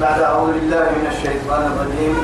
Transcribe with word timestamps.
بعد 0.00 0.20
أعوذ 0.20 0.52
بالله 0.52 0.84
من 1.00 1.06
الشيطان 1.08 1.62
الرجيم. 1.72 2.16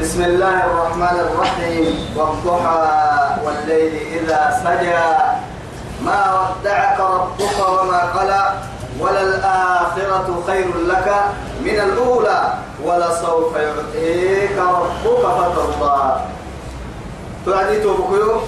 بسم 0.00 0.20
الله 0.24 0.56
الرحمن 0.64 1.16
الرحيم. 1.20 2.16
والضحى 2.16 2.84
والليل 3.44 3.94
إذا 4.16 4.40
سجى. 4.64 5.08
ما 6.00 6.20
ودعك 6.40 7.00
ربك 7.00 7.58
وما 7.60 8.00
قلى. 8.16 8.44
وللآخرة 9.00 10.28
خير 10.46 10.68
لك 10.88 11.08
من 11.60 11.76
الأولى. 11.80 12.40
ولسوف 12.84 13.52
يعطيك 13.56 14.56
ربك 14.56 15.22
فترضى. 15.36 16.00
تعدي 17.46 17.76
توبكيو. 17.84 18.40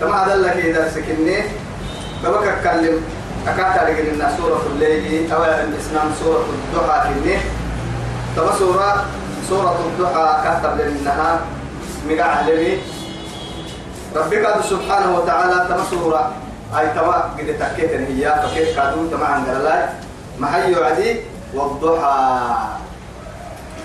كما 0.00 0.16
هذا 0.24 0.34
لك 0.36 0.56
إذا 0.56 0.88
سكني. 0.96 1.38
بابك 2.24 2.46
أتكلم 2.48 3.04
أكاتا 3.48 3.90
لنا 3.90 4.36
سورة 4.36 4.62
الليل 4.72 5.32
أو 5.32 5.44
الإسلام 5.44 6.08
سورة 6.24 6.44
الضحى 6.44 6.96
كني 7.08 7.36
تما 8.36 8.52
سورة 8.58 9.04
سورة 9.48 9.78
الضحى 9.86 10.26
كتب 10.44 10.76
لنا 10.80 11.40
مقع 12.08 12.40
لمي 12.40 12.78
ربك 14.16 14.44
سبحانه 14.70 15.10
وتعالى 15.16 15.56
تما 15.68 15.84
سورة. 15.90 16.32
أي 16.78 16.86
تما 16.88 17.16
قد 17.38 17.48
تكيت 17.60 17.90
هي 17.90 18.24
فكيف 18.42 18.76
كادو 18.76 19.06
تما 19.06 19.26
عن 19.26 19.44
قلال 19.44 19.88
محي 20.38 20.74
عدي 20.74 21.20
والضحى. 21.54 22.18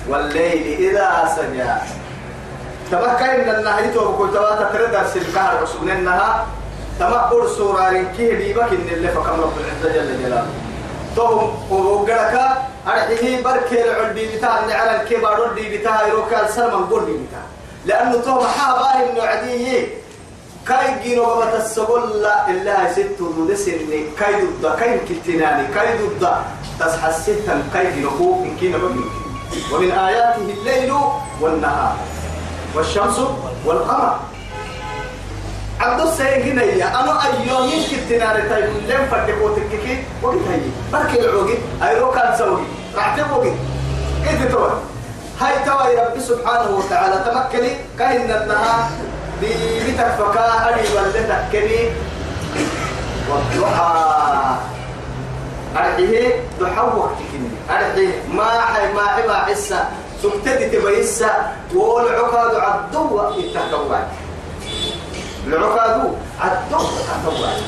والليل 0.09 0.63
إذا 0.89 1.07
سجى. 1.35 1.71
تما 2.91 3.13
كاين 3.13 3.49
النهي 3.49 3.93
تو 3.93 4.17
كنت 4.17 4.33
تتردى 4.33 5.01
سلكار 5.13 5.63
رسولنا 5.63 6.43
تما 6.99 7.21
قول 7.21 7.49
سورة 7.49 7.89
رنكيه 7.89 8.33
ديبك 8.33 8.69
إن 8.69 8.87
اللي 8.91 9.07
فكم 9.07 9.41
رب 9.41 9.53
العزة 9.57 9.95
جل 9.95 10.23
جلاله. 10.23 10.47
توهم 11.15 11.71
وقرك 11.71 12.39
أرحيه 12.87 13.43
بركي 13.43 13.83
العلبي 13.83 14.37
بتاع 14.37 14.65
نعلن 14.65 15.07
كبار 15.07 15.45
الدي 15.45 15.77
بتاع 15.77 16.07
يروكال 16.07 16.49
سلمان 16.49 16.85
قول 16.85 17.05
دي 17.05 17.11
بتاع 17.11 17.43
لأنه 17.85 18.21
توهم 18.21 18.47
حاباه 18.47 19.09
إنه 19.09 19.21
عديه. 19.21 19.87
كاي 20.67 20.99
جينو 21.03 21.25
بابا 21.25 21.59
تسقول 21.59 22.21
لا 22.21 22.49
إلا 22.49 22.93
ست 22.93 23.21
ودسن 23.21 23.71
كاي 24.19 24.35
ضد 24.41 24.75
كاي 24.79 24.99
كتناني 24.99 25.67
كاي 25.75 25.97
ضد 25.97 26.29
تسحسيتا 26.79 27.63
كاي 27.73 27.91
جينو 27.93 28.43
إن 28.43 28.57
كينا 28.59 28.77
ومن 29.73 29.91
آياته 29.91 30.41
الليل 30.41 30.93
والنهار. 31.41 31.95
والشمس 32.75 33.19
والقمر. 33.65 34.19
هنا 36.21 36.63
أنا 36.99 37.13
أيام 37.25 37.63
يمكن 37.63 37.97
تنار 38.09 38.39
تايم 38.49 38.71
لم 38.89 39.07
فردكو 39.11 39.55
تككي 39.55 40.03
وقت 40.21 40.35
هي 40.49 40.59
بركي 40.93 41.19
العوقي 41.19 41.57
أيرو 41.83 42.11
كان 42.11 42.37
سوي 42.37 42.63
راح 42.95 43.17
تبوقي. 43.17 43.53
إيه 44.27 44.45
تتوى 44.45 44.71
هاي 45.41 45.65
توا 45.65 45.87
يا 45.87 46.07
رب 46.07 46.19
سبحانه 46.19 46.69
وتعالى 46.77 47.23
تمكني 47.25 47.69
كأن 47.99 48.31
النهار 48.41 48.89
بتكفكا 49.41 50.69
أري 50.69 50.83
ولدتك 50.95 51.43
كني. 51.51 51.89
والضحى 53.29 54.55
أرحيه 55.77 56.43
ضحى 56.59 56.81
وقتكني 56.81 57.49
أرحيه. 57.69 58.21
ما 58.33 58.61
حي 58.61 58.93
ما 58.93 59.07
حي 59.07 59.27
ما 59.27 59.35
حسه 59.35 59.89
سبتدي 60.23 60.69
تبيسا 60.69 61.53
والعقاد 61.75 62.55
عدو 62.55 63.29
يتكوان 63.37 63.63
العقاد 63.69 64.07
عدو 66.39 66.79
يتكوان 66.79 67.61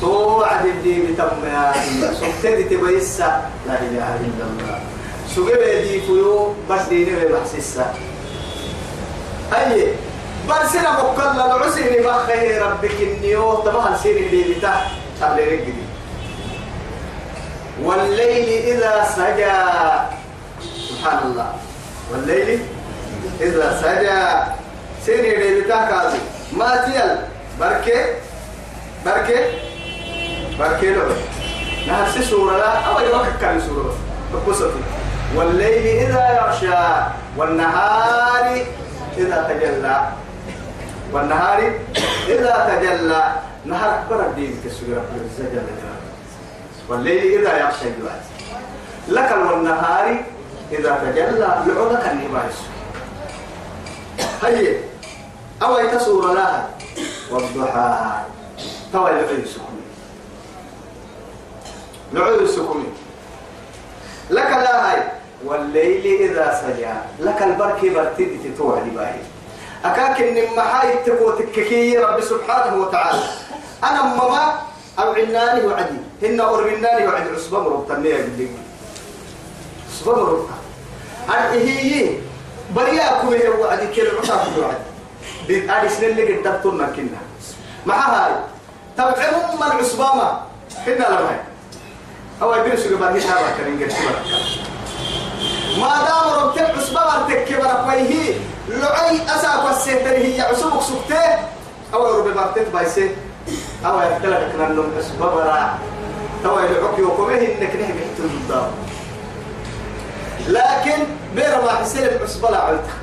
تو 0.00 0.42
عدد 0.42 0.82
دي 0.82 1.02
بتم 1.02 1.44
يا 1.44 1.72
سبتدي 2.20 2.64
تبيسا 2.64 3.50
لا 3.66 3.74
إله 3.82 4.08
إلا 4.26 4.44
الله. 4.46 4.78
سجل 5.34 5.82
دي 5.82 6.00
فيو. 6.00 6.54
بس 6.70 6.82
دي 6.88 7.04
نبي 7.04 7.26
بحسسا 7.32 7.94
أي. 9.54 9.94
برسنا 10.48 11.02
مكلا 11.02 11.56
العسين 11.56 12.02
بخير 12.02 12.62
ربك 12.62 12.96
النيو 13.00 13.54
تبع 13.54 13.88
السين 13.94 14.16
اللي 14.16 14.54
بتاع. 14.54 14.86
قبل 15.22 15.38
رجلي. 15.42 15.86
والليل 17.82 18.48
إذا 18.70 19.06
سجى. 19.16 19.58
سبحان 20.88 21.18
الله. 21.26 21.52
والليل 22.12 22.60
إذا 23.40 23.66
سجى. 23.82 24.52
سيري 25.06 25.48
اللي 25.48 25.60
بتاع 25.60 26.02
ما 26.52 26.76
تيل 26.84 27.16
بركة؟ 27.60 28.04
بركة؟ 29.06 29.40
بركة 30.58 30.90
لو. 30.90 31.02
نفس 31.88 32.18
سورة 32.30 32.56
لا. 32.56 32.72
أو 32.72 33.00
يوقف 33.00 33.40
كان 33.40 33.60
سورة. 33.60 33.94
بقصتي. 34.32 34.80
والليل 35.34 35.86
إذا 35.86 36.40
يغشى 36.40 37.06
والنهار 37.36 38.66
إذا 39.18 39.46
تجلى. 39.48 40.08
والنهار 41.12 41.72
إذا 42.28 42.68
تجلى. 42.68 43.32
نهار 43.64 43.98
أكبر 43.98 44.26
الدين 44.26 44.60
كسورة 44.64 45.04
جل 45.38 45.68
والليل 46.88 47.40
إذا 47.40 47.58
يغشى 47.58 47.88
الجواد 47.88 48.20
لك 49.08 49.30
والنهار 49.52 50.16
إذا 50.72 50.98
تجلى. 51.04 51.48
لعودك 51.66 52.06
النباس 52.12 52.54
هيا. 54.42 54.97
أو 55.62 55.78
يتصور 55.78 56.32
لها 56.32 56.70
والضحى. 57.30 58.20
توا 58.92 59.08
لعود 59.10 59.44
سكوني. 59.46 59.86
لعود 62.12 62.46
سكوني. 62.46 62.88
لك 64.30 64.50
لا 64.50 64.92
هاي. 64.92 65.02
والليل 65.44 66.30
إذا 66.30 66.62
سجى. 66.62 66.94
لك 67.20 67.42
البركة 67.42 67.94
برتدي 67.94 68.38
تتوعد 68.44 68.94
باهي 68.94 69.20
أكاك 69.84 70.20
إن 70.20 70.56
محاي 70.56 70.96
تكو 71.06 71.30
تككي 71.30 71.98
رب 71.98 72.20
سبحانه 72.20 72.82
وتعالى. 72.82 73.22
أنا 73.84 74.02
ماما 74.02 74.62
أو 74.98 75.12
عناني 75.12 75.66
وعدي. 75.66 75.98
هن 76.22 76.40
أرناني 76.40 77.06
وعدي. 77.06 77.30
عصبة 77.30 77.58
يا 78.04 78.16
قدي 78.16 78.48
عصبة 79.90 80.16
مربطة. 80.16 80.54
هي 81.52 82.10
برياكم 82.76 83.28
هي 83.28 83.48
وعدي. 83.48 83.86
كل 83.94 84.18
عصابة 84.18 84.58
وعدي 84.58 84.87
بيت 85.46 85.70
أدي 85.70 85.88
سنين 85.88 86.10
اللي 86.10 86.36
قد 86.36 86.42
دبتنا 86.42 86.86
كنا. 86.96 87.20
مع 87.86 87.96
هاي. 87.96 88.32
تبعهم 88.96 89.56
من 89.56 89.78
عصبة 89.78 90.14
ما 90.14 90.40
هنا 90.86 90.94
لما 90.94 91.40
أو 92.42 92.54
يبين 92.54 92.76
سوق 92.76 92.98
بعد 93.00 93.16
هذا 93.16 93.54
كان. 93.58 93.80
ينقل 93.80 93.92
ما 95.80 96.04
دام 96.08 96.44
ربك 96.44 96.78
عصبة 96.78 97.00
مرتك 97.00 97.44
كبر 97.44 97.90
فيه 97.90 98.34
لعي 98.68 99.20
أساق 99.36 99.68
السيتر 99.68 100.10
هي. 100.10 100.40
عصبك 100.40 100.82
سكتة؟ 100.82 101.38
أو 101.94 102.18
ربي 102.18 102.34
مرتك 102.34 102.66
بايسة. 102.72 103.10
أو 103.86 104.00
يختلف 104.00 104.52
كنا 104.52 104.68
نم 104.68 104.92
عصبة 104.98 105.26
برا 105.34 105.78
تو 106.42 106.58
يلعك 106.58 106.98
يوكمه 106.98 107.34
إنك 107.34 107.76
نهي 107.76 107.92
بحتر 107.92 108.24
الضام 108.24 108.70
لكن 110.48 111.04
بير 111.34 111.62
ما 111.62 111.72
حسين 111.72 112.08
عصبة 112.22 112.50
لا 112.50 112.64
عيتها 112.64 112.98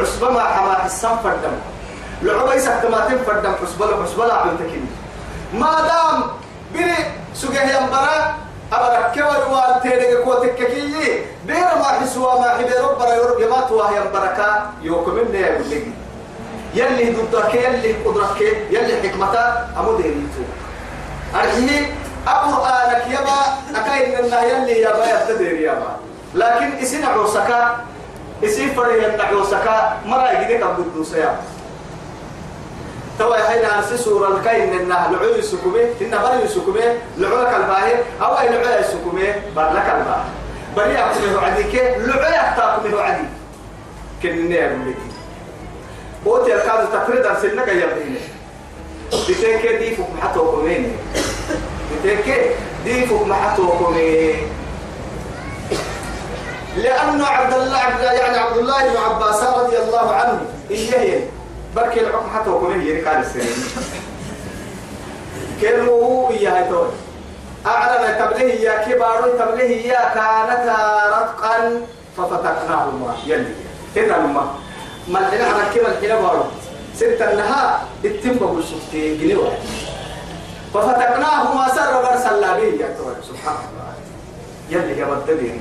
عصبة 0.00 0.30
ما 0.30 0.40
حما 0.44 0.74
حسن 0.74 1.16
فردم. 1.24 1.56
لعبة 2.22 2.54
يسكت 2.54 2.86
ما 2.90 3.00
تنفردم 3.08 3.52
عصبة 3.62 3.86
لا 3.86 3.96
عصبة 3.96 4.26
لا 4.26 4.34
عيتك 4.34 4.72
ما 5.54 5.72
دام 5.80 6.22
بني 6.74 6.94
سجه 7.34 7.62
ينبرا 7.76 8.34
أبرك 8.72 9.12
كبر 9.14 9.48
وارتينك 9.52 10.24
كوتك 10.24 10.54
كي 10.54 11.24
بير 11.46 11.56
ما 11.78 11.84
حسوا 11.84 12.40
ما 12.40 12.48
حبي 12.50 12.72
ربنا 12.74 13.14
يرب 13.14 13.40
ما 13.50 13.60
توا 13.68 13.90
ينبركا 13.90 14.70
يوكم 14.82 15.14
من 15.14 15.26
لك 15.70 15.86
يلي 16.74 17.10
ضدك 17.12 17.54
يلي 17.54 17.92
قدرك 17.92 18.40
يلي 18.70 19.08
حكمتا 19.08 19.68
أمود 19.78 20.00
يريتو 20.00 20.44
أرحيه 21.34 21.94
أقرآنك 22.26 23.04
يبا 23.06 23.38
أكاين 23.80 24.18
الله 24.24 24.42
يلي 24.42 24.80
يبا 24.80 25.04
يبتدير 25.12 25.60
يبا. 25.60 25.96
لكن 26.34 26.78
إسنا 26.82 27.06
عوسكا 27.06 27.76
إسي 28.44 28.70
فريا 28.70 29.22
عوسكا 29.22 30.00
مرا 30.06 30.30
يجيك 30.32 30.62
أبو 30.62 30.82
الدوسيا 30.82 31.40
توا 33.18 33.36
هاي 33.36 33.62
ناس 33.62 33.94
سورة 34.00 34.36
الكاين 34.36 34.80
إنها 34.80 35.10
لعوي 35.12 35.42
سكومي 35.42 35.82
إن 36.00 36.10
بري 36.10 36.48
سكومي 36.48 36.80
لعوك 37.18 37.54
الباهر 37.54 37.96
أو 38.22 38.38
أي 38.38 38.48
لعوي 38.48 38.82
سكومي 38.82 39.26
برلك 39.56 39.86
الباهر 39.96 40.24
بري 40.76 40.98
أكمل 40.98 41.38
عديك 41.44 41.74
لعوي 41.98 42.34
أكتاكم 42.34 42.98
عدي 42.98 43.24
كنني 44.22 44.66
أقول 44.66 44.80
لك 44.90 44.96
بوتي 46.24 46.54
الكاد 46.54 46.88
تفرد 46.88 47.36
سنك 47.42 47.68
يا 47.68 47.86
بني 47.86 48.18
بتنك 49.28 49.66
دي 49.78 49.96
فوق 49.96 50.08
محطوكم 50.18 50.66
هنا 50.66 50.88
بتنك 52.04 52.40
دي 52.84 53.06
فوق 53.06 53.26
محطوكم 53.26 53.94
لأنه 56.76 57.26
عبد 57.26 57.54
الله 57.54 57.76
عبد 57.76 58.02
يعني 58.02 58.38
عبد 58.38 58.56
الله 58.56 58.88
بن 58.88 58.96
عباس 58.96 59.42
رضي 59.42 59.78
الله 59.78 60.14
عنه 60.14 60.40
إيه 60.70 61.30
بركي 61.76 62.00
الحكم 62.00 62.30
حتى 62.34 62.50
وكم 62.50 62.80
هي 62.80 63.00
ركال 63.00 63.12
السنين 63.12 63.64
كلمه 65.60 65.92
هو 65.92 66.30
إياه 66.30 66.70
توي 66.70 66.88
أعلم 67.66 68.18
تبله 68.18 68.42
يا 68.44 68.84
كبار 68.84 69.28
تبله 69.38 69.64
يا 69.64 70.14
كانتا 70.14 71.02
رتقا 71.08 71.80
ففتقناهما 72.16 73.16
يلي. 73.26 73.54
هنا 73.96 74.16
الماء 74.16 74.54
ما. 75.08 75.18
الحين 75.18 75.42
على 75.42 75.62
كم 75.74 75.86
الحين 75.86 76.16
بارو. 76.16 76.44
ستة 76.96 77.32
النهار 77.32 77.80
التنبه 78.04 78.46
والسفتي 78.46 79.16
جنيه 79.16 79.58
ففتقناهما 80.74 81.68
سر 81.68 82.02
برسل 82.02 82.34
الله 82.34 83.16
سبحان 83.28 83.54
الله. 83.54 83.92
يلي 84.70 85.00
يا 85.00 85.04
بدلي 85.06 85.60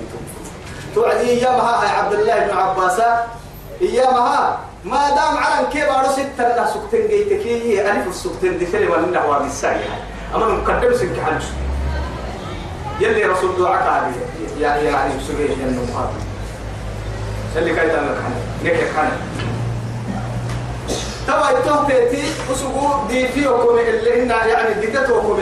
توعدي 0.96 1.30
إيامها 1.30 1.86
يا 1.86 1.90
عبد 1.90 2.14
الله 2.14 2.40
بن 2.40 2.58
عباس. 2.58 3.02
إيامها 3.82 4.60
ما 4.86 5.10
دام 5.10 5.38
على 5.38 5.68
كبار 5.74 6.06
ستة 6.12 6.48
لا 6.56 6.68
سكتين 6.68 7.08
جيتك. 7.08 7.48
هي 7.48 7.92
ألف 7.92 8.08
السكتين 8.08 8.58
دي 8.60 8.66
كلمة 8.66 8.98
من 8.98 9.12
نحو 9.12 9.46
الساعة 9.46 9.80
أما 10.36 10.46
مقدم 10.48 10.94
سنك 10.94 11.20
حلش 11.20 11.46
يلي 13.00 13.24
رسول 13.24 13.58
دعاك 13.60 13.82
هذه 13.82 14.14
يعني 14.60 14.84
يعني 14.84 15.14
سوري 15.28 15.46
إنه 15.46 15.82
مهاجم 15.94 16.22
اللي 17.56 17.76
كايت 17.76 17.92
أنا 17.92 18.08
كان 18.08 18.34
نيك 18.64 18.74
كان 18.96 19.12
توا 21.28 21.50
التوتيتي 21.50 22.24
وسقو 22.52 23.08
دي 23.10 23.28
فيكم 23.28 23.78
اللي 23.88 24.24
هنا 24.24 24.46
يعني 24.46 24.74
ديتتوكم 24.82 25.40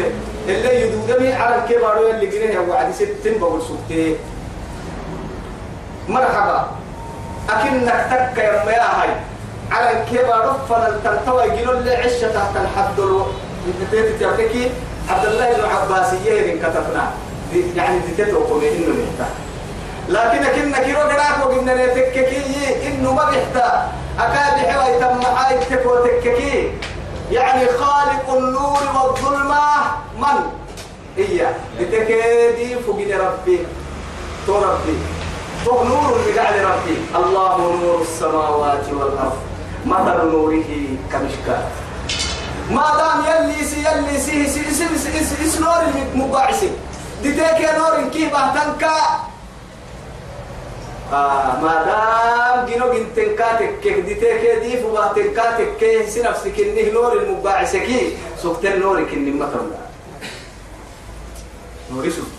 اللي 0.48 0.82
يدودني 0.82 1.34
على 1.34 1.56
الكبار 1.56 2.10
اللي 2.10 2.26
جريه 2.26 2.60
وعدي 2.60 2.94
ستين 2.94 3.40
بقول 3.40 3.62
سكتين. 3.62 4.16
مرحبا. 6.10 6.68
أكنك 7.50 8.08
تك 8.10 8.38
يا 8.38 8.66
ما 8.66 9.02
هاي. 9.02 9.10
على 9.72 9.90
الكبار 9.92 10.60
فن 10.70 11.00
تلتوى 11.04 11.44
يجيلوا 11.44 11.74
اللي 11.74 11.96
عشة 11.96 12.34
تحت 12.34 12.56
الحد 12.56 13.00
إنت 13.68 13.96
تبكي 14.20 14.72
عبد 15.10 15.26
الله 15.26 15.54
بن 15.54 15.66
عباس 15.66 16.14
يهرين 16.26 16.60
كتبنا. 16.60 17.12
يعني 17.76 18.00
تتوقع 18.18 18.68
إنه 18.68 18.94
محتاج 19.02 19.34
لكن 20.10 20.62
كنا 20.62 20.84
كيرو 20.84 21.00
قراك 21.00 21.46
وقمنا 21.46 21.88
تككي. 21.88 22.88
إنه 22.88 23.14
ما 23.14 23.30
بيحتاج 23.30 23.80
أكاد 24.20 24.68
حوى 24.68 25.00
تم 25.00 25.22
حاي 25.36 25.58
تكو 25.58 25.96
تككي 25.96 26.72
يعني 27.32 27.68
خالق 27.68 28.38
النور 28.38 28.80
والظلمة 28.96 29.62
من؟ 30.18 30.40
إياه. 31.18 31.54
لتكيدي 31.80 32.76
فوقين 32.76 33.20
ربي 33.20 33.66
تو 34.48 34.56
ربي. 34.58 34.98
تو 35.66 35.84
نور 35.84 36.18
بقعد 36.26 36.56
ربي 36.56 36.96
الله 37.16 37.58
نور 37.58 38.02
السماوات 38.02 38.86
والأرض. 38.94 39.38
مثل 39.86 40.18
نوره 40.32 40.70
كمشكاة؟ 41.12 41.64
ما 42.72 42.88
دام 42.98 43.20
يلي 43.28 43.64
سي 43.66 43.80
يلي 43.84 44.18
سي 44.20 44.48
سي 44.48 44.64
سي 44.72 44.88
سي 44.98 45.24
سي 45.24 45.50
سي 45.50 45.60
نور 45.60 45.82
المباعث 46.14 46.64
ديتك 47.24 47.60
نور 47.78 48.10
كيف 48.14 48.32
تنكا. 48.32 48.96
آه 51.14 51.60
ما 51.62 51.76
دام 51.88 52.66
جينو 52.66 52.94
جنتن 52.94 53.36
كاتك 53.36 53.80
كيك 53.84 54.00
ديتك 54.00 54.44
دي 54.64 54.78
فوق 54.82 55.14
تنكاتك 55.14 55.78
كي 55.80 56.08
سي 56.08 56.22
نفسك 56.22 56.60
إنه 56.60 56.94
نور 56.94 57.14
المباعث 57.14 57.76
كي. 57.76 58.18
سكتن 58.44 58.80
نورك 58.80 59.14
إني 59.14 59.32
مثلا 59.32 59.68
نوري 61.92 62.12
سكت 62.12 62.39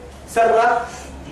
سرة. 0.35 0.81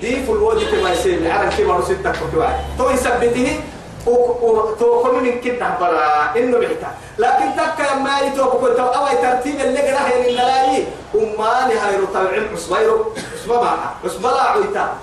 دي 0.01 0.23
في 0.23 0.31
الوادي 0.31 0.65
كما 0.65 0.89
يصير 0.91 1.31
على 1.31 1.49
كبار 1.57 1.83
ستة 1.83 2.11
فكوا 2.11 2.43
تو 2.77 2.89
يثبته 2.89 3.59
وتوكم 4.07 5.23
من 5.23 5.41
كده 5.41 5.67
برا 5.79 6.31
إنه 6.37 6.57
بيحتا 6.57 6.91
لكن 7.17 7.45
تك 7.57 7.79
ما 8.03 8.19
يتوب 8.19 8.49
كنت 8.49 8.79
أو 8.79 9.05
ترتيب 9.21 9.59
اللي 9.59 9.79
قراه 9.79 10.09
يعني 10.09 10.29
النلاي 10.29 10.85
وما 11.13 11.67
نهاية 11.67 12.05
تبعين 12.13 12.47
عصبيرو 12.53 13.13
عصبة 13.35 13.61
معها 13.61 13.95
عصبة 14.05 14.31
لا 14.31 14.41
عويتا. 14.41 14.93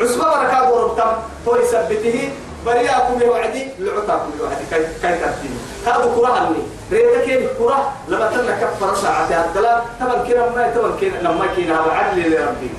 عصبة 0.00 0.24
بركة 0.24 0.72
وربتم 0.72 1.12
تو 1.44 1.56
يثبته 1.56 2.32
برياكم 2.66 3.20
يوعدي 3.22 3.68
لعطاكم 3.78 4.30
يوعدي 4.40 4.64
كي 4.70 4.80
كي 5.02 5.18
ترتيب. 5.20 5.52
هذا 5.86 6.12
كرة 6.16 6.32
هني. 6.32 6.62
ريتا 6.92 7.24
كيف 7.24 7.50
كرة؟ 7.58 7.92
لما 8.08 8.30
تنا 8.30 8.60
كفر 8.60 8.94
ساعة 8.94 9.44
الدلال 9.46 9.82
طبعا 10.00 10.24
كنا 10.24 10.48
ما 10.56 10.72
طبعا 10.76 10.92
كنا 11.00 11.18
لما 11.28 11.46
كنا 11.56 11.80
بعدل 11.86 12.32
لربي. 12.32 12.70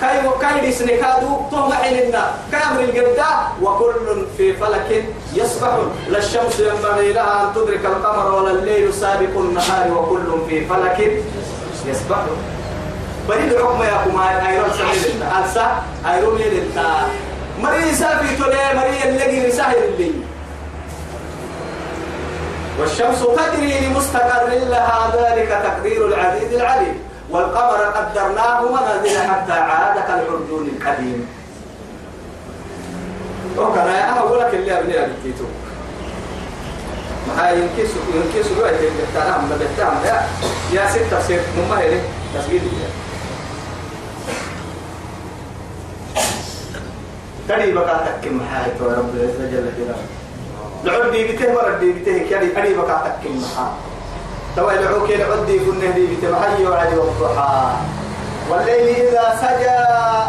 كاي 0.00 0.28
وكاي 0.28 0.72
سنكادو 0.72 1.28
تهم 1.50 1.72
حيننا. 1.72 2.34
كامر 2.52 2.80
الجدة 2.80 3.26
وكل 3.62 4.26
في 4.36 4.56
فلك 4.56 5.04
يسبح 5.34 5.78
لا 6.08 6.18
الشمس 6.18 6.60
ينبغي 6.60 7.12
لها 7.12 7.42
أن 7.42 7.54
تدرك 7.54 7.84
القمر 7.84 8.34
ولا 8.34 8.50
الليل 8.50 8.94
سابق 8.94 9.34
النهار 9.36 9.92
وكل 9.92 10.46
في 10.48 10.66
فلك 10.66 11.22
يسبح 11.86 12.18
بريد 13.28 13.58
حكم 13.58 13.82
يا 13.82 14.04
كما 14.04 14.48
ايرون 14.48 14.70
سميل 14.70 15.22
ألسا؟ 15.22 15.82
ايرون 16.06 16.40
يلتا 16.40 17.08
مري 17.60 17.94
سافي 17.94 18.36
تولي 18.36 18.74
مري 18.74 19.04
اللي 19.04 19.50
ساهر 19.50 19.76
اللي. 19.84 20.12
والشمس 22.80 23.18
تجري 23.18 23.86
لمستقر 23.86 24.48
لها 24.48 25.12
ذلك 25.16 25.48
تقدير 25.48 26.06
العزيز 26.06 26.54
العليم. 26.54 27.07
والقمر 27.30 27.84
قدرناه 27.84 28.62
منازل 28.62 29.18
حتى 29.18 29.52
عاد 29.52 29.94
كالعرجون 30.06 30.68
القديم. 30.68 31.26
وكان 33.58 33.88
أنا 33.88 34.18
أقول 34.18 34.38
لك 34.40 34.54
اللي 34.54 34.78
أبني 34.78 35.04
أبتيتو 35.04 35.44
ما 37.36 37.50
ينكس 37.50 37.90
ينكس 38.14 38.50
الوقت 38.56 38.72
اللي 38.74 39.02
بتاعنا 39.12 39.38
ما 39.38 39.58
بتاعنا 39.74 40.06
يا 40.06 40.28
يا 40.72 40.90
ست 40.90 41.00
تفسير 41.10 41.40
مما 41.58 41.78
هي 41.78 42.00
تسجيل 42.34 42.60
كري 47.48 47.72
بقى 47.72 48.04
تكم 48.22 48.40
حاجة 48.52 48.72
رب 48.80 49.14
العزة 49.14 49.38
جل 49.50 49.72
جلاله. 49.78 49.96
لعب 50.84 51.12
دي 51.12 51.24
بته 51.24 51.54
ورد 51.56 51.80
دي 51.80 51.92
بته 51.92 52.18
كري 52.18 52.48
كري 52.48 52.74
بقى 52.74 53.12
تكم 53.22 53.42
حاجة 53.56 53.87
توا 54.58 54.72
يدعوك 54.72 55.10
العدي 55.10 55.58
في 55.58 55.70
النهدي 55.70 56.06
بتبحي 56.06 56.66
وعدي 56.66 56.96
والضحى. 56.96 57.76
والليل 58.50 59.06
إذا 59.06 59.24
سجى 59.42 59.78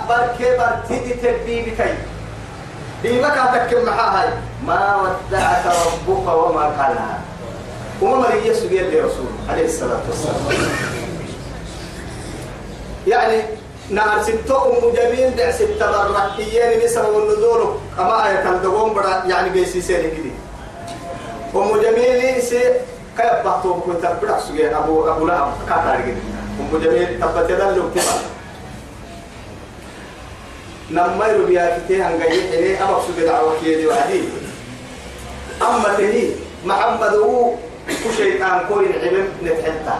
بركي 0.10 0.58
برتدي 0.58 1.14
تبدي 1.14 1.62
بكي 1.62 1.94
دي 3.04 3.22
بكى 3.22 3.44
تكم 3.54 3.86
معاها. 3.86 4.34
ما 4.66 4.96
ودعك 5.02 5.66
ربك 5.66 6.28
وما 6.28 6.62
قالها 6.62 7.20
وما 8.02 8.18
مري 8.18 8.48
يسوع 8.48 8.70
لرسول 8.72 9.32
عليه 9.50 9.66
الصلاة 9.66 10.02
والسلام. 10.08 10.70
يعني 13.08 13.42
نار 13.90 14.24
ستة 14.24 14.66
أم 14.66 14.94
جميل 14.94 15.36
دع 15.36 15.52
ستة 15.52 15.92
برة. 15.92 16.36
إياني 16.40 16.86
نسمة 16.86 17.08
والنزول. 17.08 17.76
أما 18.00 18.28
آية 18.30 18.50
الدقوم 18.50 19.02
يعني 19.28 19.50
بيسي 19.50 19.82
سيري 19.82 20.12
كده. 20.12 20.34
أم 21.56 21.82
جميل 21.82 22.42
سي 22.42 22.74
كيف 23.18 23.46
بحثوا؟ 23.46 23.80
كنت 23.82 24.06
بدك 24.22 24.40
سجى 24.40 24.76
أبو 24.76 25.10
أبو 25.12 25.26
لهب 25.28 25.54
كاتار 25.70 26.02
كده 26.02 26.18
أم 26.60 26.80
جميل 26.84 27.20
تبت 27.22 27.50
يدل 27.50 27.76
لو 27.78 27.84
كده 27.96 28.14
نما 30.92 31.28
يربي 31.28 31.60
كتير 31.86 32.08
هنجي 32.08 32.28
إليه 32.60 32.84
أما 32.84 32.98
سجى 33.08 33.26
دعوة 33.26 33.54
كيدي 33.64 33.88
وعدي 33.88 34.24
أما 35.62 35.94
تهي 35.98 36.30
محمد 36.66 37.14
هو 37.16 37.52
كشيطان 37.88 38.60
كوين 38.68 38.92
علم 39.02 39.28
نتحتا 39.44 39.96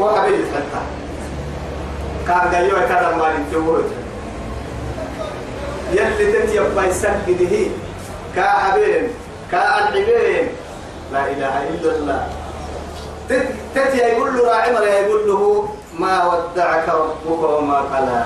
هو 0.00 0.16
حبيب 0.20 0.34
نتحتا 0.40 0.82
كان 2.28 2.50
جايو 2.52 2.76
كذا 2.88 3.16
ما 3.18 3.38
نتوه 3.38 3.84
يلي 5.92 6.32
تتي 6.32 6.56
يبقى 6.56 6.88
يسجد 6.88 7.40
هي 7.50 7.66
كعبين 8.36 9.08
كالعبين 9.52 10.48
لا 11.12 11.30
إله 11.30 11.68
إلا 11.68 11.96
الله. 11.96 12.26
تتي 13.74 13.98
يقول 13.98 14.36
له 14.36 14.48
راعي 14.48 14.74
ولا 14.74 15.00
يقول 15.00 15.28
له 15.28 15.68
ما 15.98 16.24
ودعك 16.24 16.88
ربك 16.88 17.42
وما 17.42 17.78
قلى. 17.78 18.24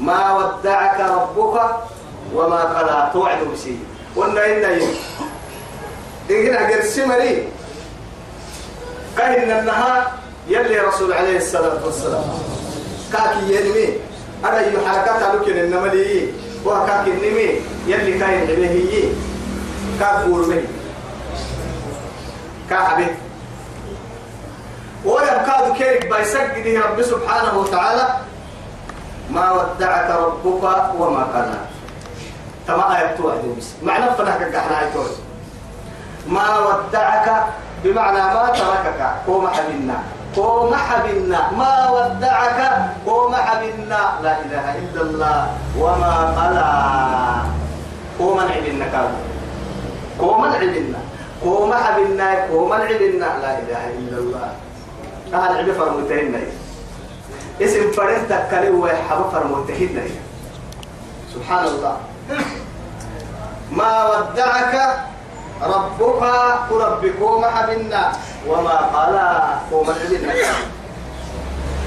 ما 0.00 0.32
ودعك 0.32 1.00
ربك 1.00 1.56
وما 2.34 2.60
قلى. 2.60 3.10
توعد 3.12 3.38
بشيء. 3.52 3.78
قلنا 4.16 4.46
إن 4.46 4.80
إن 6.30 6.56
قرسي 6.56 7.04
مري 7.04 7.48
كهن 9.18 9.50
النهار 9.58 10.12
يلي 10.48 10.78
رسول 10.78 11.12
عليه 11.12 11.36
الصلاة 11.36 11.84
والسلام. 11.84 12.24
كاكي 13.12 13.54
ينمي. 13.54 13.88
أنا 14.44 14.60
يو 14.60 14.80
حركات 14.86 15.34
لكن 15.34 15.56
إنما 15.56 15.86
لي. 15.86 16.32
وكاكي 16.66 17.10
النمي 17.10 17.60
يلي 17.86 18.18
كاين 18.18 18.50
عليه 18.50 19.04
كاكور 20.00 20.42
به 22.66 22.76
كاحبه 22.76 23.08
ويبقى 25.04 25.74
كيرك 25.78 26.06
بيسجده 26.06 26.86
رب 26.86 27.02
سبحانه 27.02 27.58
وتعالى. 27.58 28.06
ما 29.30 29.50
ودعك 29.52 30.10
ربك 30.10 30.64
وما 30.98 31.22
قلى 31.34 31.58
تما 32.66 32.98
آية 32.98 33.16
توعد 33.16 33.42
معنى 33.82 34.10
فنحك 34.18 34.50
كحنا 34.50 34.80
آية 34.80 34.94
ما 36.26 36.58
ودعك 36.58 37.44
بمعنى 37.84 38.18
ما 38.18 38.50
تركك. 38.54 39.00
قوم 39.26 39.48
حبنا 39.48 39.98
قوم 40.36 40.74
حبنا 40.74 41.50
ما 41.58 41.90
ودعك 41.90 42.60
قوم 43.06 43.34
حبنا 43.34 44.00
لا 44.22 44.32
إله 44.40 44.78
إلا 44.78 45.00
الله. 45.02 45.38
وما 45.78 46.14
قلى 46.38 46.70
قوم 48.18 48.38
عبنا 48.40 48.86
كان 48.86 49.12
قوم 50.20 50.44
عبنا 50.44 50.98
قوم 51.44 51.74
حبنا 51.74 52.28
قوم 52.50 52.72
عبنا 52.72 53.28
لا 53.42 53.52
إله 53.58 53.82
إلا 53.98 54.18
الله. 54.18 54.48
أهل 55.34 55.56
عبي 55.58 55.72
فرموتين 55.72 56.34
اسم 57.62 57.92
فرنت 57.92 58.30
تكالي 58.32 58.70
وحب 58.70 59.20
فرموتين 59.32 60.00
سبحان 61.34 61.64
الله 61.64 61.96
ما 63.72 63.92
ودعك 64.10 64.74
ربك 65.62 66.22
ربكم 66.70 67.44
حبنا 67.44 68.12
وما 68.48 68.76
قال 68.94 69.16
قوم 69.70 69.86
العلم 69.90 70.54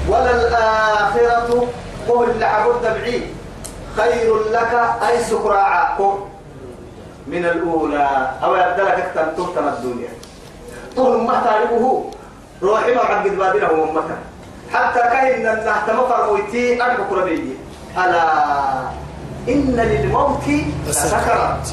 ولا 0.08 0.30
الآخرة 0.30 1.66
قول 2.08 2.28
لعبد 2.40 2.82
بعيد 2.82 3.24
خير 3.96 4.38
لك 4.52 4.72
أي 5.08 5.24
سكراعا 5.24 5.96
من 7.30 7.44
الأولى. 7.44 8.08
أو 8.44 8.56
يبدلك 8.56 8.98
أكثر 9.04 9.24
تهتم 9.36 9.68
الدنيا. 9.68 10.12
طول 10.96 11.22
ما 11.22 11.40
تعرفه 11.44 12.10
روحي 12.62 12.94
ما 12.94 13.00
عقد 13.00 13.30
بادنا 13.38 13.70
ومتا 13.70 14.18
حتى 14.72 15.00
كاين 15.00 15.42
نهتم 15.42 15.98
فرمويتي 16.08 16.82
أربك 16.82 17.12
ربيجي 17.12 17.54
ألا 17.96 18.22
إن 19.48 19.76
للموت 19.76 20.42
سكرات 20.90 21.68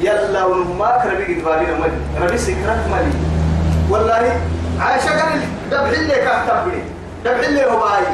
يلا 0.00 0.44
ونما 0.44 0.98
كربي 1.02 1.24
قد 1.34 1.44
بادنا 1.44 1.74
ملي 1.80 1.98
ربي 2.20 2.38
سكرات 2.38 2.82
ملي 2.92 3.12
والله 3.90 4.40
عايشة 4.80 5.10
قال 5.20 5.40
دبح 5.70 5.98
اللي 5.98 6.14
كان 6.14 6.38
تبري 6.48 6.82
دبح 7.24 7.48
اللي 7.48 7.64
هو 7.64 7.76
باي. 7.80 8.06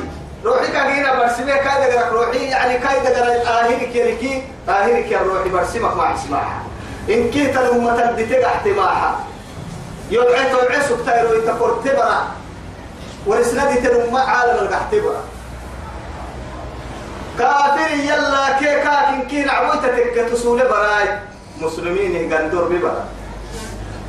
روحي 0.45 0.73
كاينا 0.73 1.15
برسمي 1.15 1.53
كايدا 1.53 2.01
قرق 2.01 2.13
روحي 2.13 2.39
يعني 2.39 2.79
كايدا 2.79 3.21
قرق 3.21 3.49
آهيرك 3.49 3.97
يلكي 3.97 4.43
آهيرك 4.69 5.11
يا 5.13 5.19
روحي 5.19 5.49
برسمك 5.49 5.97
مع 5.97 6.15
اسمعها 6.15 6.63
إن 7.11 7.31
كيت 7.31 7.57
الأمة 7.57 7.97
تدتك 7.97 8.45
احتماعها. 8.45 9.19
يدعي 10.11 10.51
تدعي 10.53 10.81
سكتايرو 10.81 11.33
يتقر 11.33 11.81
تبرا 11.85 12.27
ورسندي 13.27 13.75
تنمى 13.75 14.21
عالم 14.21 14.59
القحتبرا 14.65 15.21
كافر 17.39 17.91
يلا 17.91 18.59
كي 18.59 18.65
كاكن 18.65 19.29
كي 19.29 19.45
نعبوتك 19.45 20.29
تسول 20.33 20.59
براي. 20.59 21.19
مسلمين 21.61 22.35
قندور 22.35 22.65
ببرا 22.65 23.05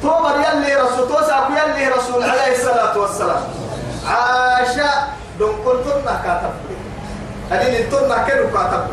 توبر 0.02 0.36
يلي 0.40 0.76
رسول 0.76 1.08
توسع 1.08 1.48
يلي 1.50 1.88
رسول 1.88 2.24
عليه 2.24 2.56
الصلاة 2.56 2.98
والسلام. 2.98 3.44
عاشا 4.08 4.92
دون 5.40 5.56
قلتنا 5.66 6.22
كاتب. 6.24 6.54
أدين 7.52 7.76
انتنا 7.76 8.18
كنو 8.18 8.50
كاتب. 8.54 8.88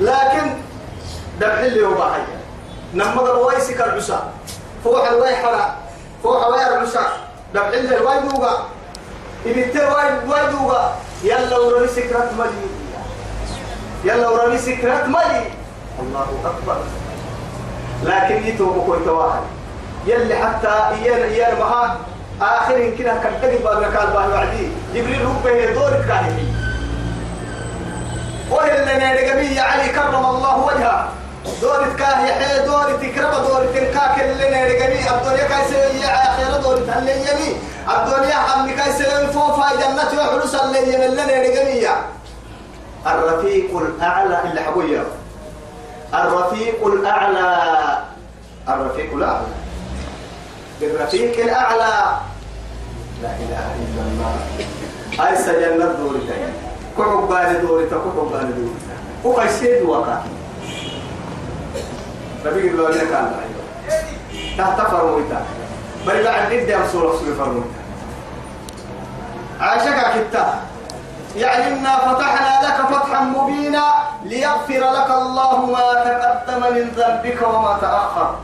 لكن 0.00 0.50
دبح 1.40 1.58
اللي 1.58 1.86
هو 1.86 1.94
باحي 1.94 2.20
نمضى 2.94 3.30
الوايسك 3.30 3.80
العسى 3.80 4.18
فوح 4.84 5.08
الواي 5.08 5.36
حرا. 5.36 5.76
فوح 6.22 6.46
الواي 6.46 6.66
العسى 6.66 7.06
دبح 7.54 7.68
اللي 7.68 7.96
الواي 7.96 8.20
دوغا. 8.20 8.68
إبتر 9.46 9.84
واي 9.94 10.28
واي 10.28 10.52
دوغا. 10.52 10.94
يلا 11.24 11.58
ورمي 11.58 11.88
سكرات 11.88 12.32
ملي 12.38 12.68
يلا 14.04 14.28
ورمي 14.28 14.58
سكرات 14.58 15.04
ملي 15.08 15.44
الله 16.00 16.26
أكبر. 16.44 16.76
لكن 18.02 18.46
يتوب 18.46 18.86
كويت 18.86 19.08
واحد. 19.08 19.42
يلي 20.06 20.34
حتى 20.34 20.68
إيان 20.68 21.22
إيان 21.22 21.58
مها 21.58 21.98
آخر 22.40 22.90
كده 22.98 23.14
كان 23.22 23.32
تجد 23.42 23.62
باب 23.62 23.82
قال 23.82 24.06
باه 24.06 24.28
وعدي. 24.28 24.68
جبريل 24.94 25.22
هو 25.22 25.32
به 25.44 25.72
دور 25.74 25.90
كاهي 26.08 26.44
وهي 28.50 28.82
اللي 28.82 28.94
نرجمي 28.94 29.60
علي 29.60 29.88
كرم 29.88 30.14
الله 30.14 30.56
وجهه. 30.56 31.08
دور 31.62 31.96
كاهي 31.98 32.32
حي 32.32 32.66
دور 32.66 32.92
تكرم 32.92 33.30
دور 33.46 33.64
تنكاك 33.74 34.20
اللي 34.20 34.50
نرجمي 34.50 35.10
الدنيا 35.10 35.48
كايسه 35.48 35.76
يا 35.76 36.10
آخر 36.14 36.60
دور 36.62 36.76
تهلي 36.86 37.12
يمي. 37.12 37.56
الدنيا 37.88 38.36
هم 38.36 38.70
كايسه 38.76 39.30
فوفا 39.32 39.68
جنة 39.80 40.20
وحلوس 40.20 40.54
اللي 40.54 40.94
يمي. 40.94 41.06
اللي 41.06 41.22
نرجمي 41.22 41.88
الرفيق 43.06 43.76
الأعلى 43.76 44.40
اللي 44.44 44.60
حبويا 44.60 45.04
الرفيق 46.14 46.86
الأعلى. 46.86 47.48
الرفيق 48.68 49.14
الأعلى. 49.14 49.46
بالرفيق 50.80 51.44
الأعلى. 51.44 51.92
لا 53.22 53.30
إله 53.42 53.66
إلا 53.84 54.02
الله. 54.08 54.34
أي 55.20 55.36
سجنة 55.36 55.84
دورتا 55.84 56.34
كحب 56.98 57.28
بالي 57.28 57.58
دورتا 57.60 57.96
كحب 57.96 58.28
بالي 58.32 58.52
دورتا 58.52 58.94
وقا 59.24 59.46
سيد 59.46 59.82
وقا 59.82 60.22
ربيق 62.44 62.72
الله 62.72 62.88
لك 62.90 63.02
الله. 63.02 63.42
تحت 64.58 64.80
فرمويتا 64.80 65.40
بل 66.06 66.24
بعد 66.24 66.52
ندي 66.52 66.76
أمسول 66.76 67.02
رسول 67.02 67.34
فرمويتا 67.34 67.82
عاشقا 69.60 70.16
كتا 70.16 70.60
يعني 71.36 71.68
إنا 71.68 71.96
فتحنا 71.96 72.66
لك 72.66 72.96
فتحا 72.96 73.24
مبينا 73.24 73.84
ليغفر 74.24 74.82
لك 74.92 75.10
الله 75.10 75.66
ما 75.66 75.86
تقدم 76.04 76.74
من 76.74 76.90
ذنبك 76.96 77.42
وما 77.42 77.78
تأخر. 77.80 78.34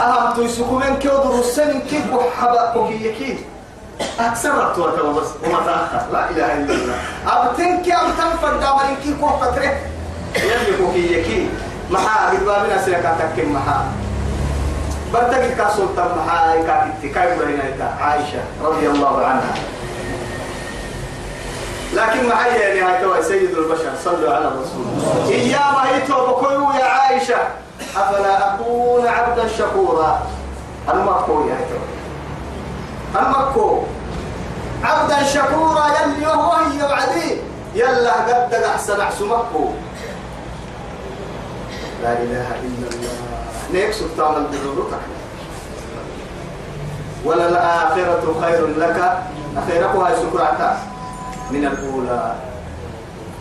أهم 0.00 0.34
تيسكو 0.34 0.78
من 0.78 0.96
كيودر 0.96 1.38
السن 1.38 1.80
كيف 1.80 2.14
وحبا 2.14 2.74
وكيكي 2.74 3.38
أكثر 4.20 4.70
التوة 4.70 5.12
بس 5.12 5.28
وما 5.44 5.60
تأخر. 5.66 6.12
لا 6.12 6.30
إله 6.30 6.52
إلا 6.52 6.74
الله. 6.74 6.96
أبتن 7.26 7.82
كي 7.82 7.94
أبتن 7.94 8.36
فردامر 8.42 8.82
كي. 9.02 9.14
كو 9.20 9.28
فتره 9.28 9.76
يلي 10.36 10.82
وكيكي 10.84 11.48
محا 11.90 12.30
قدبابنا 12.30 12.82
سيكا 12.84 13.16
تكيم 13.20 13.52
محا 13.52 13.84
برتقل 15.12 15.54
كاسولتا 15.54 16.16
محا 16.16 16.56
كاكتي 16.66 17.08
كاي 17.08 17.38
برينا 17.38 17.96
عائشة 18.00 18.42
رضي 18.64 18.86
الله 18.86 19.26
عنها. 19.26 19.54
لكن 21.92 22.28
معي 22.28 22.60
يعني 22.60 22.80
هاي 22.80 23.22
سيد 23.22 23.58
البشر 23.58 23.92
صلوا 24.04 24.34
على 24.34 24.48
الرسول. 24.48 24.84
إيام 25.28 25.74
هيتو 25.84 26.26
بكوي 26.26 26.74
يا 26.80 26.84
عائشة. 26.84 27.36
أفلا 27.96 28.54
أكون 28.54 29.06
عبدا 29.06 29.48
شكورا؟ 29.48 30.22
المكو 30.88 31.48
يا 31.48 31.54
هيتو 31.54 31.91
المكو 33.16 33.82
عبدا 34.84 35.22
شكورا 35.24 35.86
يلي 35.86 36.26
وهو 36.26 36.52
هي 36.52 36.82
وعدي. 36.82 37.36
يلا 37.74 38.12
قد 38.12 38.54
أحسن 38.54 39.00
أحسمكو 39.00 39.64
لا 42.02 42.12
إله 42.12 42.48
إلا 42.62 42.88
الله. 42.92 43.16
نيك 43.72 43.92
سلطان 43.92 44.46
البرورك 44.46 44.92
ولا 47.24 47.48
الآخرة 47.48 48.34
خير 48.40 48.66
لك. 48.66 49.18
أخيرك 49.56 49.96
هاي 49.96 50.16
سكرعتك 50.16 50.76
من 51.50 51.64
الأولى. 51.64 52.34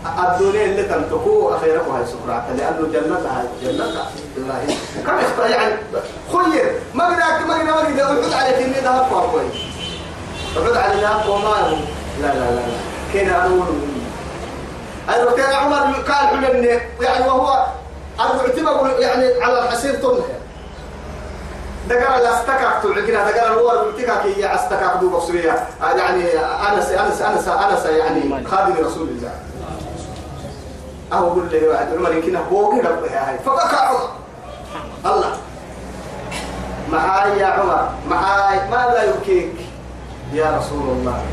الدنيا 0.06 0.66
اللي 0.66 0.84
تنتقو 0.84 1.56
أخيرك 1.56 1.88
هاي 1.88 2.06
سكرات 2.06 2.44
لأنه 2.58 2.88
جنتها 2.94 3.44
جنتها 3.64 4.12
الله 4.38 4.76
كم 5.06 5.20
يخطأ 5.20 5.48
يعني 5.48 5.76
خير. 6.32 6.74
ما 6.94 7.10
بدك 7.10 7.48
ما 7.48 7.58
بدك 7.58 7.66
ما 7.66 7.82
بدك 7.82 8.00
أحد 8.00 8.34
عليك 8.34 8.56
إني 8.56 8.80
ذهب 8.80 9.14
قوي 9.14 9.42
أحد 10.58 10.78
على 10.78 11.02
ذهب 11.02 11.30
وما 11.30 11.78
لا 12.22 12.28
لا 12.28 12.34
لا 12.34 12.56
لا. 12.56 12.62
كنا 13.14 13.46
أقول؟ 13.46 13.68
أنا 15.10 15.32
كان 15.32 15.56
عمر 15.56 15.94
قال 15.94 16.28
حلمني 16.28 16.68
يعني 17.02 17.26
وهو 17.28 17.66
أنا 18.20 19.00
يعني 19.00 19.44
على 19.44 19.64
الحسير 19.64 19.96
طنها 19.96 20.42
دقر 21.90 22.18
الاستكاك 22.18 22.84
تعجنا 22.84 23.32
دقر 23.32 23.54
الور 23.54 23.92
بتكاك 23.92 24.22
هي 24.26 24.56
استكاك 24.56 24.98
دو 25.02 25.10
بصرية. 25.10 25.68
يعني 25.82 26.24
أنس 26.74 26.90
أنس 26.90 27.22
أنس 27.22 27.48
أنس 27.48 27.86
يعني 27.86 28.48
خادم 28.48 28.74
رسول 28.86 29.08
الله. 29.08 29.32
أهو 31.14 31.30
قل 31.30 31.50
لي 31.52 31.68
واحد 31.68 31.88
عمر 31.98 32.12
يمكن 32.12 32.36
هو 32.36 32.76
كده 32.76 32.90
هاي. 33.30 33.40
فبكى 33.46 33.76
عمر. 33.76 34.10
الله. 35.06 35.34
معاي 36.92 37.40
يا 37.40 37.46
عمر. 37.46 37.90
معاي. 38.10 38.70
ما 38.70 38.76
لا 38.76 39.04
يبكيك؟ 39.04 39.54
يا 40.34 40.58
رسول 40.58 40.90
الله. 40.90 41.24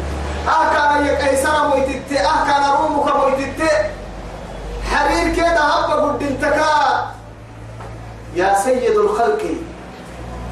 أه 0.49 0.75
كان 0.75 1.07
يكيسر 1.07 1.69
مويتت 1.69 2.13
أه 2.13 2.45
كان 2.47 2.65
رومك 2.81 3.17
مويتت 3.17 3.63
حرير 4.91 5.35
كده 5.35 5.61
هبا 5.61 5.95
قد 5.95 6.23
انتكا 6.23 7.13
يا 8.35 8.55
سيد 8.65 8.97
الخلق. 8.97 9.43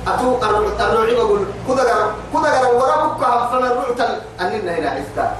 أتو 0.06 0.38
الرعي 0.80 1.14
بقول 1.14 1.46
كذا 1.68 1.82
قرب 1.82 2.12
كذا 2.32 2.58
قرب 2.60 2.74
وربك 2.74 3.22
فنا 3.50 3.68
الرعي 3.72 4.18
أننا 4.40 4.78
هنا 4.78 4.90
عفتا. 4.90 5.36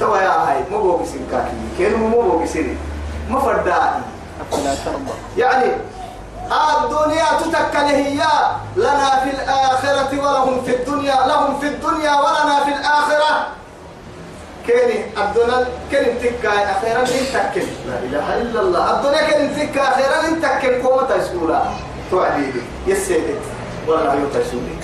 توا 0.00 0.18
يا 0.18 0.30
هاي 0.30 0.64
مو 0.70 0.82
بوكسين 0.82 1.26
كاكي 1.30 1.56
كانوا 1.78 2.08
مو 2.08 2.20
بوكسين 2.20 2.78
ما 3.30 3.40
فردائي 3.40 4.00
لا 4.64 4.74
ترضى. 4.84 5.14
يعني 5.36 5.72
الدنيا 6.52 7.24
تتكل 7.40 7.78
هي 7.78 8.22
لنا 8.76 9.10
في 9.24 9.30
الآخرة 9.30 10.10
ولهم 10.22 10.62
في 10.64 10.76
الدنيا 10.76 11.26
لهم 11.26 11.60
في 11.60 11.66
الدنيا 11.66 12.14
ولنا 12.14 12.64
في 12.64 12.70
الآخرة. 12.70 13.46
كيني 14.66 15.04
الدنيا 15.18 15.66
كن 15.90 16.06
تكا 16.22 16.78
أخيرا 16.78 17.04
تكن 17.04 17.66
لا 17.88 17.98
إله 17.98 18.36
إلا 18.42 18.60
الله. 18.60 18.96
الدنيا 18.96 19.22
كن 19.30 19.60
تكا 19.60 19.82
أخيرا 19.88 20.28
إن 20.28 20.42
تكن 20.42 20.82
قومة 20.82 21.02
تسكولا 21.02 21.62
توعديدي 22.10 22.62
يسيدي 22.86 23.34
ولا 23.86 24.12
يو 24.12 24.28
تسولي 24.28 24.76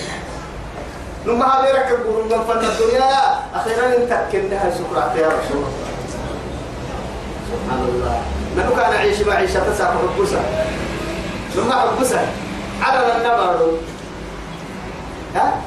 نما 1.27 1.45
هذا 1.45 1.69
يقول 1.69 2.25
من 2.25 2.29
فن 2.29 2.65
الدنيا 2.65 3.11
أخيرا 3.55 3.87
إن 3.87 4.09
تكن 4.09 4.49
لها 4.51 4.71
شكرا 4.71 5.13
يا 5.17 5.29
رسول 5.29 5.57
الله 5.57 5.95
سبحان 7.51 7.89
الله 7.89 8.23
نحن 8.57 8.77
كان 8.77 8.91
نعيش 8.91 9.21
معيشة 9.21 9.73
تسعة 9.73 9.99
حبوسة 9.99 10.41
ثم 11.55 11.73
حبوسة 11.73 12.21
على 12.83 13.17
النبر 13.17 13.79
ها 15.35 15.61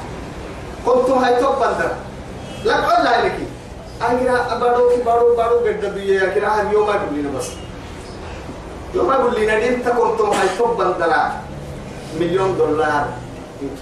كنتم 0.86 1.18
هاي 1.18 1.34
بندر 1.34 1.90
لك 2.64 2.84
ولا 2.88 3.24
لك 3.26 3.38
أنا 4.02 4.56
أبارو 4.56 4.88
كي 4.88 5.02
بارو 5.02 5.36
بارو 5.36 5.58
قد 5.58 5.94
بيا 5.94 6.34
كنا 6.34 6.62
هم 6.62 6.72
يوم 6.72 6.88
أقول 6.90 7.18
لنا 7.18 7.38
بس 7.38 7.48
يوم 8.94 9.10
أقول 9.10 9.40
لنا 9.40 9.58
دين 9.58 9.84
تكنتم 9.84 10.30
هاي 10.30 10.48
توب 10.58 10.76
بندر 10.78 11.12
مليون 12.20 12.58
دولار 12.58 13.08
من 13.62 13.76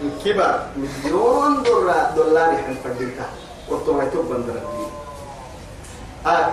كبر 0.00 0.06
من 0.06 0.10
كبر 0.24 0.60
مليون 0.76 1.62
دولار 1.62 2.10
دولار 2.16 2.52
يحن 2.52 2.76
فدينتا 2.84 3.24
كنتم 3.70 4.00
هاي 4.00 4.10
توب 4.10 4.26
بندر 4.26 4.60
آه 6.26 6.48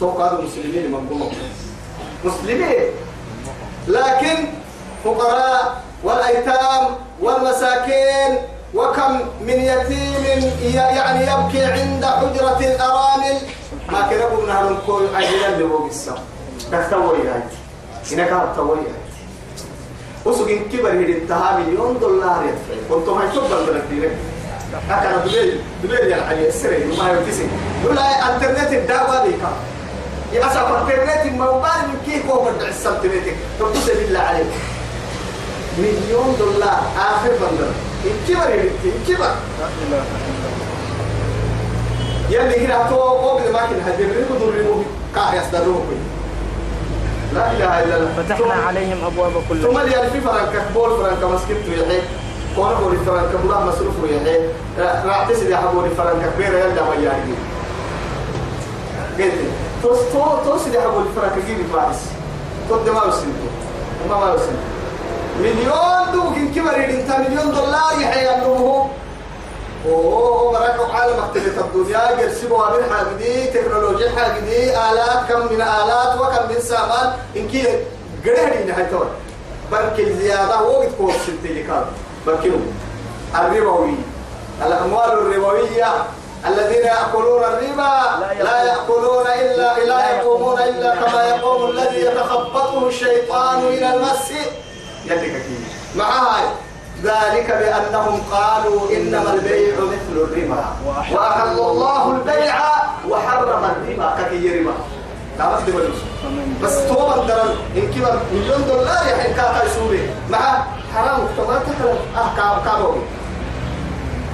توقع 0.00 0.32
المسلمين 0.32 0.92
منظومة 0.92 1.30
مسلمين. 2.24 2.90
لكن 3.88 4.44
فقراء 5.04 5.82
والأيتام 6.04 6.96
والمساكين 7.20 8.38
وكم 8.74 9.20
من 9.40 9.60
يتيم 9.60 10.52
يعني 10.74 11.20
يبكي 11.20 11.64
عند 11.64 12.04
حجرة 12.04 12.58
الأرامل. 12.60 13.36
ما 13.88 14.26
ابو 14.26 14.46
نهر 14.46 14.70
الكوي 14.70 15.16
عجلا 15.16 15.48
اللي 15.48 15.64
هو 15.64 15.78
بالسم 15.78 16.14
كتوي 16.72 17.28
هاي. 17.28 17.42
هنا 18.12 18.24
كان 18.24 18.52
توي 18.56 18.78
هاي. 18.78 19.05
وسوق 20.26 20.48
كبر 20.72 20.90
هي 20.90 21.18
انتهى 21.18 21.62
مليون 21.62 21.98
دولار 22.00 22.44
يدفع 22.44 22.94
كنتم 22.94 23.12
هاي 23.12 23.28
تبقى 23.28 23.60
من 23.62 24.10
أكان 24.90 25.20
دبي 25.24 25.60
دبي 25.84 26.10
يا 26.10 26.22
علي 26.22 26.48
السري 26.48 26.84
ما 26.98 27.10
يوتيسي 27.10 27.46
يقول 27.84 27.98
انترنت 27.98 28.72
الدعوة 28.72 29.26
بيكا 29.26 29.52
يا 30.32 30.46
أسف 30.46 30.56
انترنت 30.56 31.26
الموبايل 31.26 31.82
من 31.88 32.00
كيف 32.06 32.26
هو 32.30 32.44
بدع 32.44 32.68
السنتيمتر 32.68 33.32
تبص 33.60 33.86
بالله 33.86 34.20
عليك 34.20 34.46
مليون 35.78 36.36
دولار 36.38 36.82
آخر 36.98 37.30
بندر 37.30 37.70
إله 38.28 38.48
إلا 38.48 39.06
الله 39.08 39.36
يلي 42.30 42.66
هنا 42.66 42.86
تو 42.90 42.96
قوم 42.96 43.42
ما 43.52 43.60
كان 43.60 43.80
هدي 43.86 44.04
ريبو 44.04 44.34
دريبو 44.34 44.82
كاه 45.14 45.34
يصدروه 45.34 45.82
لا 47.36 47.52
إله 47.52 47.84
إلا 47.84 47.96
الله. 47.96 48.12
فتحنا 48.16 48.54
عليهم 48.66 48.98
أبواب 49.06 49.32
كل 49.48 49.62
ثم 49.62 49.78
اللي 49.78 50.10
في 50.12 50.20
فرنك 50.20 50.62
بول 50.74 50.90
فرنك 50.98 51.24
مسكت 51.24 51.62
يحيي 51.68 52.00
كون 52.56 52.74
بول 52.82 52.96
فرنك 53.06 53.30
بلا 53.44 53.60
مصروف 53.64 53.94
يحيي 54.10 54.40
راح 55.06 55.28
تسد 55.28 55.48
يا 55.50 55.56
حبول 55.56 55.90
فرنك 55.96 56.32
كبير 56.34 56.52
يلا 56.54 56.88
وياك 56.88 57.24
قلت 59.18 59.32
توس 59.82 59.98
تو 60.12 60.24
توس 60.44 60.66
يا 60.66 60.80
حبول 60.80 61.04
فرنك 61.16 61.44
جيبي 61.46 61.64
فارس 61.72 62.00
قد 62.70 62.88
ما 62.88 63.04
وسنتو 63.04 63.48
ما 64.10 64.32
وسنتو 64.32 64.66
مليون 65.40 66.12
دوك 66.12 66.34
كبر 66.54 66.74
انت 66.84 67.10
مليون 67.28 67.54
دولار 67.54 67.92
يحيي 68.00 68.34
أنه 68.34 68.88
أوه 69.86 70.52
مرك 70.52 70.90
عالم 70.94 71.18
اختلف 71.18 71.58
الدنيا 71.58 72.20
يرسموا 72.20 72.76
من 72.76 72.94
حاجدي 72.94 73.46
تكنولوجيا 73.46 74.10
حاجدي 74.10 74.70
آلات 74.70 75.28
كم 75.28 75.52
من 75.52 75.62
آلات 75.62 76.20
وكم 76.20 76.54
من 76.54 76.60
سامان. 76.60 77.12
إن 77.36 77.48
كي 77.48 77.84
قرهني 78.24 78.64
نهاية 78.64 78.90
تور 78.90 79.06
بركي 79.72 80.12
زيادة 80.12 80.62
وقت 80.62 80.88
كورس 80.98 81.28
التليكار 81.28 81.86
بركينو 82.26 82.56
الربوي. 83.34 83.94
الأموال 84.66 85.12
الربوية 85.12 85.92
الذين 86.46 86.84
يأكلون 86.84 87.44
الربا 87.44 87.92
لا 88.42 88.64
يأكلون 88.64 89.26
إلا 89.26 89.84
لا 89.84 90.16
يقومون 90.16 90.58
إلا 90.58 90.94
كما 90.94 91.24
يقوم 91.24 91.70
الذي 91.70 92.00
يتخبطه 92.00 92.88
الشيطان 92.88 93.58
إلى 93.58 93.94
المس 93.94 94.30
يدك 95.04 95.42
هاي. 95.98 96.44
ذلك 97.06 97.48
بأنهم 97.60 98.20
قالوا 98.32 98.90
إنما 98.96 99.30
البيع 99.34 99.74
مثل 99.74 100.14
الربا. 100.16 100.64
وأحل 100.86 101.58
الله 101.58 102.10
البيع 102.16 102.54
وحرم 103.08 103.48
الربا. 103.48 104.14
كثير 104.18 104.60
ربا 104.60 104.74
بس 105.56 105.62
دي 105.62 105.72
بس 106.62 106.74
توبا 106.88 107.26
درن 107.28 107.54
إن 107.76 107.86
كبر 107.94 108.14
مليون 108.32 108.64
دولار 108.68 109.02
يحين 109.10 109.34
كاكا 109.34 109.66
يسوري 109.66 110.10
مع 110.30 110.64
حرام. 110.94 111.20
تما 111.36 111.58
تحرم 111.58 111.98
أه 112.16 112.36
كاب 112.36 112.64
كابوي 112.64 113.02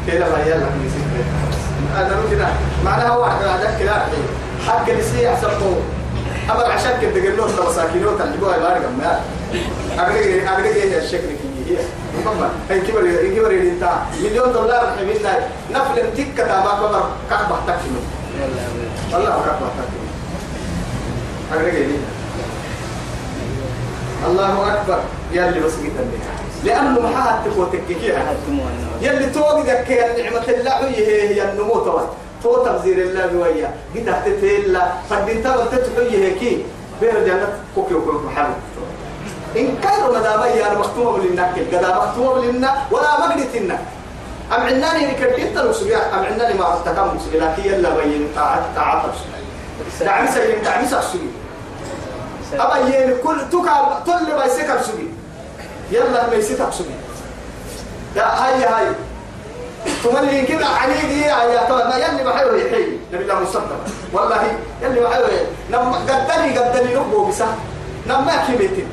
كده 0.06 0.24
ما 0.30 0.38
يلا 0.46 0.66
أنا 1.96 2.08
نقول 2.08 2.46
معناها 2.84 3.16
واحد 3.16 3.42
هذا 3.42 3.78
كده. 3.80 3.92
حق 4.66 4.90
نسي 4.90 5.22
يحسبه 5.22 5.76
أمر 6.50 6.72
عشان 6.72 7.00
كده 7.00 7.10
قلنا 7.10 7.36
له 7.36 7.70
مساكينه 7.70 8.10
تلقوها 8.18 8.56
يبارك. 8.56 8.82
ما 8.98 9.20
أقدر 9.98 10.48
أقدر 10.48 10.64
إيه 10.64 10.98
الشكل 10.98 11.18
كذي 11.26 11.51
مهمة 12.24 12.50
هي 12.70 12.80
كبر 12.80 13.00
كبر 13.36 13.50
انت 13.50 13.88
مليون 14.22 14.52
دولار 14.52 14.92
حمينا 14.98 15.38
نفل 15.70 16.14
تك 16.16 16.40
ما 16.40 16.72
كبر 16.80 17.04
كعبة 17.30 17.56
تكلم 17.66 18.04
والله 19.12 19.30
كعبة 19.46 19.66
أقدر 21.52 21.66
إيه 21.66 21.86
الله 24.26 24.72
أكبر 24.74 24.98
يلي 25.32 25.60
بس 25.60 25.72
جدا 25.76 26.06
لأنه 26.64 27.00
ما 27.00 27.16
حد 27.16 27.50
تقول 27.50 27.66
تككيها 27.72 28.34
يلي 29.02 29.30
توقدك 29.30 29.90
يا 29.90 30.22
نعمة 30.22 30.48
الله 30.48 30.88
هي 30.88 31.28
هي 31.34 31.52
النمو 31.52 31.74
توت 31.74 32.08
تو 32.42 32.64
تبذير 32.64 32.98
الله 32.98 33.26
بويا 33.26 33.74
قد 33.96 34.08
أحتتلا 34.08 34.92
فدين 35.10 35.42
تبل 35.44 35.70
تتحيه 35.72 36.38
كي 36.40 36.64
بير 37.00 37.26
جنة 37.26 37.48
كوكي 37.74 37.94
وكل 37.94 38.14
محمد 38.26 38.54
إن 39.56 39.76
كانوا 39.82 40.18
مدامي 40.18 40.66
أنا 40.66 40.78
مختومة 40.78 41.24
لنا 41.24 41.52
قدا 41.56 41.96
مختومة 41.96 42.44
لنا 42.44 42.82
ولا 42.90 43.20
مقدتنا 43.20 43.78
أم 44.52 44.60
عناني 44.60 45.06
نكرت 45.06 45.38
أنت 45.38 45.58
لو 45.58 45.72
سبيع 45.72 45.98
أم 45.98 46.24
عناني 46.24 46.54
ما 46.54 46.74
أفتكم 46.74 47.18
سبيع 47.18 47.44
لكن 47.44 47.62
يلا 47.64 47.90
بين. 47.94 48.28
تعات 48.34 48.62
تعات 48.74 49.02
دعم 50.00 50.26
سيم 50.26 50.62
دعم 50.64 50.84
سبيع 50.86 51.30
أما 52.54 52.88
ين 52.88 53.16
كل 53.24 53.40
تكال 53.52 54.04
تل 54.06 54.36
ما 54.36 54.44
يسكر 54.44 54.82
سبيع 54.82 55.10
يلا 55.90 56.26
ما 56.26 56.34
يسكر 56.34 56.70
سبيع 56.70 56.96
يا 58.16 58.22
هاي 58.22 58.64
هاي. 58.64 58.86
تملي 60.04 60.42
كده 60.46 60.66
عنيدي 60.66 61.20
يا 61.20 61.64
ترى 61.68 61.84
ما 61.84 61.96
يلي 61.96 62.24
بحيره 62.24 62.56
يحيي. 62.56 62.98
نبي 63.12 63.22
الله 63.24 63.40
مصدق. 63.40 63.80
والله 64.12 64.58
يلي 64.82 65.00
بحيره 65.00 65.28
لما 65.70 65.96
قدني 65.96 66.58
قدني 66.58 66.94
نبو 66.94 67.24
بسا 67.24 67.46
نما 68.06 68.44
كيمتين 68.46 68.88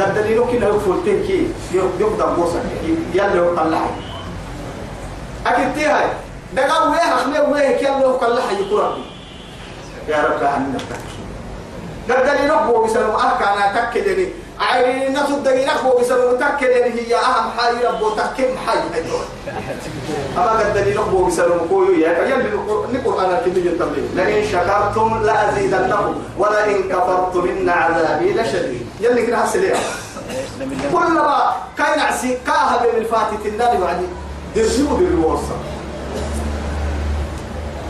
قدني 0.00 0.34
نو 0.34 0.44
كنا 0.44 0.68
يفولتين 0.68 1.26
كي. 1.26 1.48
يقدر 1.74 2.26
بوسا 2.26 2.60
يلي 3.14 3.38
يقال 3.38 3.70
لحي 3.70 3.90
أكيد 5.46 5.74
تي 5.74 5.86
هاي. 5.86 6.06
دقا 6.52 6.88
ويه 6.88 7.14
أخمي 7.14 7.38
ويه 7.38 7.76
يقال 8.00 8.36
لحي 8.36 8.54
يقول 8.56 8.92
يا 10.08 10.22
رب 10.22 10.44
عننا 10.44 10.78
قدني 12.10 12.48
نبو 12.48 12.84
بسا 12.84 13.00
نمأك 13.02 13.42
أنا 13.42 13.90
تكدني 13.90 14.28
عيني 14.60 15.08
نفس 15.08 15.32
دقيقة 15.32 15.72
هو 15.72 15.98
بسبب 16.00 16.34
متأكد 16.34 16.66
هي. 16.66 17.14
أهم 17.16 17.50
حاجة 17.58 17.90
ربو 17.90 18.10
تكيم 18.10 18.56
حاجة 18.66 18.82
أما 20.36 20.50
قد 20.50 20.74
دليل 20.74 20.98
هو 20.98 21.24
بسبب 21.24 21.68
كويو 21.68 21.92
يا 22.00 22.36
نقول 22.92 23.24
أنا 23.24 23.40
كمية 23.40 23.78
تمرين 23.78 24.08
لئن 24.14 24.48
شكرتم 24.52 25.22
لأزيدنكم 25.22 26.14
ولئن 26.38 26.88
كفرتم 26.88 27.48
إن 27.48 27.68
عذابي 27.68 28.32
لشديد. 28.32 28.86
يلي 29.00 29.26
كده 29.26 29.36
هسليه 29.36 29.74
كلما 30.92 31.52
كان 31.78 32.00
عسي 32.00 32.38
بين 32.82 32.96
الفاتت 32.96 33.46
النار 33.46 33.82
وعدي 33.82 34.06
درجو 34.56 34.96
بالوصل 34.96 35.58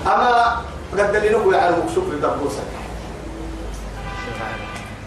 أما 0.07 0.57
قد 0.99 1.17
لنقول 1.17 1.55
على 1.55 1.77
شكر 1.97 2.15
دبوسك 2.23 2.69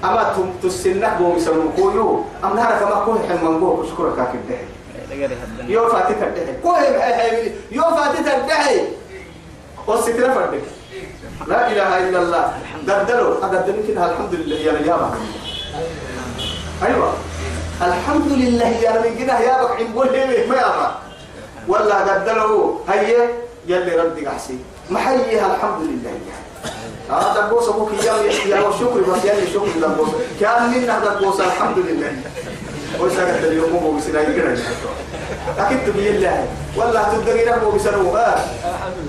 أما 0.04 0.36
تسنه 0.64 1.18
بو 1.20 1.34
مسلم 1.34 1.72
كويو 1.76 2.24
أم 2.44 2.56
نهار 2.56 2.80
كما 2.80 3.06
كوي 3.06 3.20
حل 3.30 3.46
من 3.46 3.60
بو 3.60 3.84
شكرك 3.84 4.16
كاكب 4.16 4.40
دحي 4.50 4.66
يو 5.68 5.88
فاتت 5.90 6.24
الدحي 6.24 6.54
كوي 6.64 6.98
بحي 6.98 7.52
يو 7.72 7.84
فاتت 7.84 8.28
الدحي 8.28 8.82
والسترة 9.88 10.34
فردك 10.34 10.62
لا 11.48 11.72
إله 11.72 12.10
إلا 12.10 12.20
الله. 12.22 12.54
قدروا 12.90 13.34
أقدر 13.46 13.74
كده. 13.88 14.06
الحمد 14.12 14.34
لله 14.34 14.56
يا 14.56 14.72
رجال 14.72 15.00
أيوة. 16.86 17.14
الحمد 17.82 18.32
لله 18.32 18.68
يا 18.68 18.92
رب. 18.92 19.06
كده 19.20 19.40
يا 19.40 19.64
بك 19.64 19.72
عم 19.82 19.94
بقول 19.94 20.08
ما 20.50 20.56
يابا 20.56 20.96
ولا 21.68 21.96
قدروا 21.96 22.78
هيا. 22.90 23.30
يلي 23.68 23.96
ردك 23.96 24.28
أحسي 24.28 24.58
محييها. 24.90 25.56
الحمد 25.56 25.82
لله 25.82 26.14
هذا 27.12 27.48
بوس 27.50 27.70
أبوك 27.70 27.92
يا 28.04 28.14
يا 28.56 28.62
وشكر 28.62 29.02
بس 29.02 29.26
يلي 29.26 29.48
شكر 29.54 29.80
لا 29.82 29.88
بوس 29.88 30.10
كان 30.40 30.70
من 30.70 30.90
هذا 30.90 31.20
بوس 31.22 31.40
الحمد 31.40 31.78
لله. 31.78 32.12
وسكت 33.00 33.44
اليوم 33.44 33.72
مو 33.84 33.92
بسنا 33.92 34.22
يقرأ 34.22 34.58
أكيد 35.60 35.80
تبي 35.86 36.10
الله. 36.10 36.46
ولا 36.76 37.04
تدري 37.14 37.46
له 37.46 37.56
مو 37.64 37.72
بسنو 37.72 38.18
آه. 38.18 38.36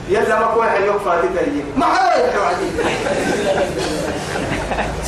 يلا 0.08 0.38
ما 0.40 0.46
كوي 0.46 0.66
فاتي 1.04 1.28
تري 1.28 1.64
ما 1.76 1.86
هاي 1.86 2.30
حوادي 2.30 2.66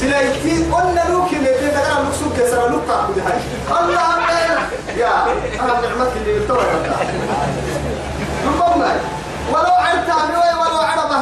سلايتي 0.01 0.65
قلنا 0.73 1.05
لوك 1.11 1.33
اللي 1.33 1.55
تدرى 1.55 2.05
مقصود 2.05 2.33
كسر 2.39 2.71
لوك 2.71 2.83
تأخذ 2.89 3.19
هاي 3.19 3.39
الله 3.71 4.01
أكبر. 4.01 4.61
يا 4.97 5.25
أنا 5.61 5.73
نعمتك 5.73 6.17
اللي 6.17 6.47
توي 6.49 6.65
ربما 8.47 9.01
ولو 9.53 9.75
عرت 9.75 10.11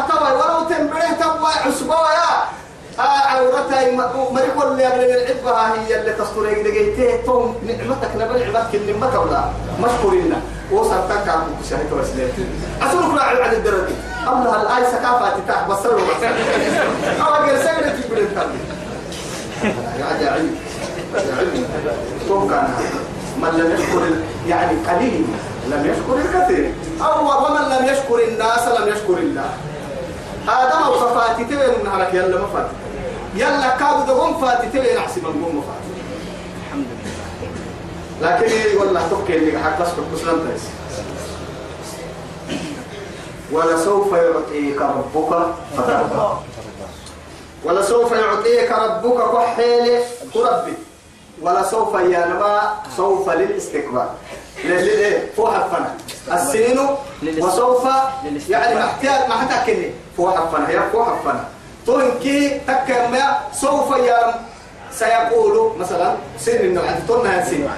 توي 0.09 0.33
ولو 0.33 0.69
تنبره 0.69 1.13
توي 1.21 1.53
عصبه 1.67 1.95
يا. 1.95 2.33
عورتها 2.99 3.91
مريك 4.33 4.57
اللي 4.63 4.85
قبل 4.85 5.01
العبها 5.01 5.75
هي 5.75 6.01
اللي 6.01 6.13
تستر 6.13 6.47
يجيته 6.49 7.25
توم 7.27 7.57
نعمتك 7.67 8.11
نبل 8.17 8.53
نعمتك 8.53 8.75
اللي 8.75 8.93
ما 8.93 9.11
تولا 9.11 9.45
مشكورين. 9.81 10.35
وصلتك 10.73 11.29
عم 11.29 11.43
تشارك 11.65 11.91
وسلات 11.93 12.31
أسألك 12.83 13.23
على 13.23 13.43
عدد 13.43 13.55
الدرجة. 13.55 13.95
الله 14.29 14.63
الآية 14.63 14.85
سكافة 14.85 15.31
تتاح 15.39 15.69
بصر 15.69 15.95
وبصر 15.95 16.27
أو 17.21 17.35
أجل 17.35 17.59
سجنة 17.59 18.01
تقول 18.01 18.19
أنت 18.19 18.37
يا 20.23 20.31
عجيب 20.31 20.55
توقع 22.29 22.63
من 23.43 23.49
لم 23.49 23.69
يشكر 23.75 24.03
يعني 24.49 24.77
قليل. 24.89 25.25
لم 25.71 25.87
يشكر 25.87 26.15
الكثير. 26.17 26.75
أو 27.03 27.47
ومن 27.47 27.63
لم 27.69 27.85
يشكر 27.85 28.25
الناس 28.29 28.69
لم 28.69 28.89
يشكر 28.89 29.19
الله. 29.19 29.51
هذا 30.49 30.79
ما 30.81 30.89
وصفاتي 30.89 31.45
تبين 31.45 31.85
نهارك 31.85 32.15
يلا 32.15 32.41
ما 32.41 32.47
فاتي 32.47 32.75
يلا 33.35 33.77
كاد 33.77 34.07
دقوم 34.07 34.41
فاتي 34.41 34.69
تبين 34.69 34.97
أحسن 34.97 35.21
من 35.21 35.63
فاتي 35.69 35.93
الحمد 36.67 36.87
لله. 38.21 38.37
لكن 38.37 38.45
إيه 38.45 38.79
والله 38.79 39.09
تبكي 39.09 39.37
اللي 39.37 39.59
حق 39.59 39.79
تصبح 39.79 40.05
مسلم 40.13 40.49
تيس 40.53 40.63
ولسوف 43.53 44.13
يعطيك 44.13 44.81
ربك 44.81 45.47
فترضى. 45.77 46.39
ولسوف 47.65 48.13
يعطيك 48.13 48.71
ربك 48.71 49.33
كحيل 49.33 50.01
كربي 50.35 50.75
ولسوف 51.43 51.95
ينما 51.95 52.75
سوف 52.97 53.31
للاستكبار. 53.31 54.11
للإيه 54.65 55.31
فوق 55.37 55.55
حفنا 55.55 55.95
السنين 56.33 56.79
وسوف 57.39 57.85
يعني 58.49 58.75
محتاج 58.75 59.29
ما 59.29 59.35
حتى 59.35 59.93
فوق 60.17 60.37
حفنا 60.37 60.69
هي 60.69 60.81
فوق 60.93 61.09
حفنا 61.09 61.45
تونكي 61.87 62.61
تكما 62.69 63.39
سوف 63.53 63.97
يرم 63.97 64.35
سيقول 64.93 65.73
مثلا 65.79 66.17
سن 66.39 66.53
إنه 66.53 66.81
عند 66.81 67.03
تورنا 67.09 67.45
سن 67.45 67.69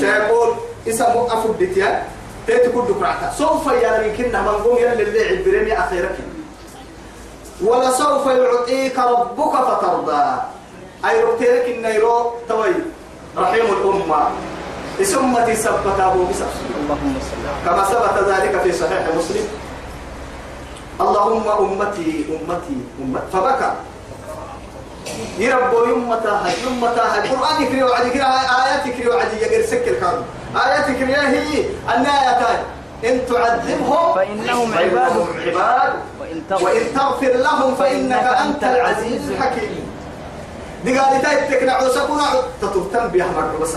سيقول 0.00 0.54
اسمه 0.88 1.32
افدتيا 1.32 2.02
تيتي 2.46 2.68
كل 2.68 2.82
دكرعتا 2.88 3.32
سوف 3.38 3.66
يرم 3.66 4.16
كنا 4.16 4.42
من 4.42 4.48
قوم 4.48 4.76
يلي 4.76 5.02
اللي 5.02 5.22
عبرني 5.28 5.78
أخيرك. 5.78 6.16
ولا 7.64 7.90
سوف 7.90 8.26
يعطيك 8.26 8.98
ربك 8.98 9.52
فترضى. 9.52 10.42
أي 11.04 11.22
ربتيك 11.24 11.76
النيرو 11.76 12.32
توي 12.48 12.74
رحيم 13.36 13.64
الأمة. 13.64 14.28
اسمتي 15.00 15.56
سبت 15.56 16.00
أبو 16.00 16.24
بسر. 16.24 16.46
اللهم 16.80 17.14
صل 17.20 17.44
كما 17.66 17.84
ثبت 17.84 18.28
ذلك 18.28 18.60
في 18.62 18.72
صحيح 18.72 19.02
مسلم. 19.16 19.46
اللهم 21.00 21.46
أمتي 21.48 22.24
أمتي 22.30 22.76
أمتي. 23.00 23.26
فبكى. 23.32 23.72
يربو 25.38 25.84
يمتا 25.84 26.30
هاي 26.30 26.52
يمتا 26.66 27.04
هاي. 27.12 27.20
القرآن 27.24 27.62
يكري 27.62 27.82
وعدي 27.82 28.10
كري 28.10 28.22
آيات 28.22 28.86
يكري 28.86 29.08
وعدي. 29.08 29.36
يقر 29.36 29.66
سكر 29.66 29.94
كارو 30.00 30.22
آيات 30.66 30.88
يكري 30.88 31.16
هي. 31.16 31.64
النايتان 31.94 32.60
إن 33.04 33.20
تعذبهم 33.28 34.14
فإنهم 34.14 34.74
عباد. 34.74 35.26
عباد. 35.46 35.92
وإن 36.60 36.84
تغفر. 36.94 37.32
لهم 37.36 37.74
فإنك 37.74 38.26
أنت 38.44 38.64
العزيز 38.64 39.30
الحكيم. 39.30 39.84
دي 40.84 40.98
قال 40.98 41.22
تكنا 41.50 41.72
عوسا 41.72 42.04
كنا 42.04 42.24
تتوتم 42.62 43.08
بها 43.08 43.26
مرة 43.36 43.58
بس 43.62 43.74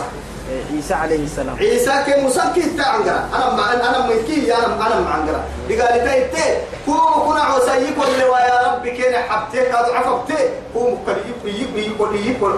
عيسى 0.71 0.93
عليه 0.93 1.23
السلام. 1.23 1.55
عيسى 1.57 1.93
كم 2.07 2.25
مسكي 2.25 2.77
تعنقرا 2.77 3.29
أنا 3.35 3.55
مع 3.55 3.73
أنا 3.73 4.07
ملكي 4.07 4.55
أنا 4.55 4.87
أنا 4.87 4.99
معنقرا 4.99 5.43
دي 5.67 5.81
قال 5.81 6.03
تاي 6.05 6.27
تاي 6.27 6.57
كو 6.85 6.93
كنا 7.25 7.41
عوسا 7.41 7.75
يقول 7.75 8.07
لي 8.17 8.23
يا 8.23 8.67
رب 8.67 8.87
كنا 8.87 9.17
حبتك 9.29 9.75
هذا 9.75 9.93
عفبتك 9.93 10.49
كو 10.73 10.89
مكلي 10.89 11.51
يقول 11.87 12.15
يقول 12.15 12.15
يقول 12.25 12.53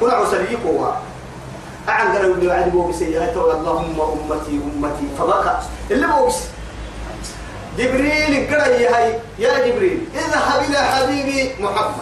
كنا 0.00 0.12
عوسا 0.12 0.36
يقول 0.50 0.88
أعنقرا 1.88 2.24
اللي 2.26 2.48
وعد 2.48 2.70
بو 2.72 2.88
بسيئات 2.88 3.36
اللهم 3.36 4.00
أمتي 4.00 4.60
أمتي. 4.76 5.06
فبكى 5.18 5.58
اللي 5.90 6.06
بو 6.06 6.26
بس 6.26 6.38
جبريل 7.78 8.32
قرأ 8.50 8.66
هاي. 8.66 9.18
يا 9.38 9.66
جبريل. 9.66 10.08
اذهب 10.14 10.60
إلى 10.68 10.78
حبيبي 10.78 11.54
محمد. 11.60 11.94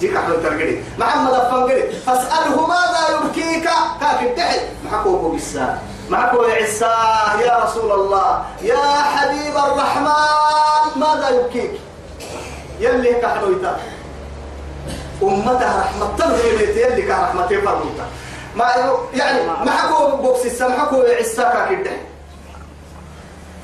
جيك 0.00 0.16
أحمد 0.16 0.42
ترقري 0.42 0.84
محمد 0.98 1.32
أفن 1.32 1.62
قرأ 1.64 1.90
فاسأله 2.06 2.66
ماذا 2.66 3.02
يبكيك؟ 3.14 3.64
كاك 4.00 4.22
الدحي. 4.22 4.60
محكوك 4.84 5.32
بالساء 5.32 5.82
معكو 6.10 6.42
عيسى 6.42 6.94
يا 7.46 7.64
رسول 7.64 7.92
الله. 7.92 8.44
يا 8.62 8.86
حبيب 9.14 9.56
الرحمن. 9.56 10.92
ماذا 10.96 11.28
يبكيك؟ 11.28 11.70
يلي 12.80 13.14
كحنويتا 13.14 13.80
أمتها 15.22 15.80
رحمة. 15.80 16.16
تنغيبت 16.18 16.76
يلي 16.76 17.02
كرحمة 17.02 17.48
فرموتا 17.48 18.06
ما 18.56 18.66
يعني 19.14 19.40
معكو 19.46 20.16
بوكس 20.16 20.46
السماء 20.46 20.78
معكو 20.78 21.02
عيسى 21.02 21.42
كاك 21.42 21.70
الدحي. 21.70 22.02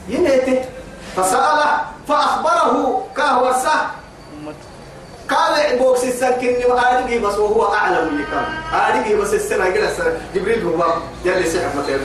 ينهتي 0.09 0.65
فسأله 1.17 1.81
فأخبره 2.09 3.07
كهو 3.17 3.53
سه 3.53 3.87
قال 5.29 5.79
بوكس 5.79 6.05
السكن 6.05 6.71
وآدقي 6.71 7.19
بس 7.19 7.39
وهو 7.39 7.75
أعلم 7.75 8.09
اللي 8.09 8.25
كان. 8.25 8.45
آدقي 8.75 9.15
بس 9.15 9.35
السنة 9.35 9.69
السنة. 9.89 10.21
جبريل 10.35 10.67
هو 10.67 10.95
يلي 11.25 11.51
سحب 11.51 11.77
متى 11.77 11.99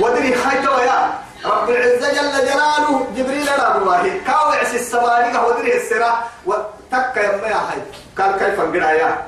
ودري 0.00 0.34
خيتو 0.34 0.78
يا 0.78 1.10
رب 1.44 1.70
العزة 1.70 2.12
جل 2.12 2.46
جلاله. 2.46 3.06
جبريل 3.16 3.48
رب 3.48 3.82
كاوع 4.26 4.60
السماء 4.74 5.48
ودري 5.48 5.76
السرة. 5.76 6.24
وتك 6.46 7.16
يا 7.16 7.46
يا 7.46 7.56
حي. 7.56 7.78
قال 8.18 8.36
كيف 8.38 8.60
انقرا 8.60 8.90
يا? 8.90 9.26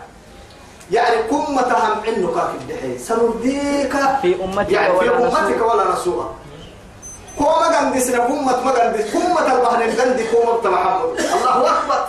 يعني 0.90 1.16
كم 1.30 1.60
تهم 1.60 2.00
عنك 2.06 2.18
في 2.50 2.56
الدحي 2.56 2.98
سنرديك 2.98 3.92
في 4.22 4.44
أمتك 4.44 4.72
يعني 4.72 4.98
في 4.98 5.10
أمتك. 5.10 5.62
ولا 5.62 5.90
رسولك 5.90 6.26
كوما 7.38 7.78
قندي 7.78 8.00
سنة 8.00 8.18
كومة 8.18 8.64
ما 8.64 8.70
قندي 8.70 9.02
كومة 9.12 9.52
البحر 9.54 9.82
قندي 9.82 10.24
كومة 10.26 10.70
محمد 10.74 11.02
الله 11.04 11.70
أكبر. 11.70 12.00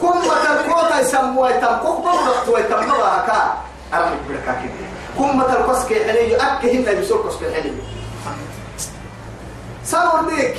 كومة 0.00 0.22
الكوتا 0.60 1.00
يسموها 1.00 1.50
يتم 1.50 1.76
كوكبا 1.82 2.10
ورقت 2.12 2.48
ويتم 2.48 2.88
مراكا 2.88 3.54
أرمي 3.94 4.16
بركا 4.28 4.52
كده 4.62 4.88
كومة 5.18 5.52
القسك 5.52 5.88
حلي 5.92 6.36
أكهن 6.36 6.98
يبسول 6.98 7.18
قسك 7.18 7.38
حلي 7.54 7.72
سنرديك 9.84 10.56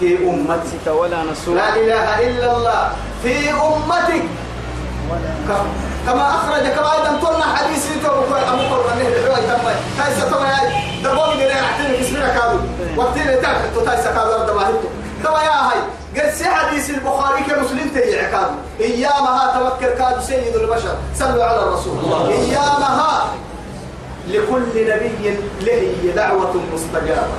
في 0.00 0.18
أمتك. 0.28 0.86
ولا 0.86 1.22
نسوء 1.24 1.54
لا 1.56 1.76
إله 1.76 2.20
إلا 2.28 2.56
الله. 2.56 2.92
في 3.22 3.50
أمتك. 3.50 4.24
كما 6.06 6.28
أخرج 6.34 6.68
كما 6.68 6.92
أيضا 6.92 7.28
قلنا 7.28 7.44
حديث 7.56 7.86
تو 8.02 8.08
أبو 8.12 8.20
بكر 8.20 8.38
أنه 8.38 9.06
الحوى 9.08 9.46
تم 9.46 9.64
تايسا 9.98 10.30
تما 10.30 10.48
يا 10.48 10.82
دبوم 11.04 11.30
اللي 11.32 11.52
أحتمي 11.52 11.96
كسبنا 11.98 12.28
كادو 12.28 12.58
وقتين 12.96 13.42
تعرف 13.42 13.74
تو 13.74 13.80
تايسا 13.84 14.12
كادو 14.14 14.32
أرد 14.34 14.50
ما 14.50 14.68
هيتو 14.68 14.88
كما 15.24 15.42
يا 15.42 15.50
هاي 15.50 15.78
قد 16.16 16.30
سي 16.34 16.44
حديث 16.44 16.90
البخاري 16.90 17.42
كمسلم 17.42 17.88
تيجي 17.94 18.16
كادو 18.16 18.54
إيه 18.80 18.95
إيامها 19.06 19.58
توكل 19.58 19.94
كاد 19.94 20.20
سيد 20.20 20.56
البشر. 20.56 20.96
صلوا 21.18 21.44
على 21.44 21.62
الرسول. 21.62 21.98
إيامها 22.28 23.26
لكل 24.28 24.62
نبي 24.74 25.38
له 25.60 26.12
دعوة 26.16 26.54
مستجابة. 26.74 27.36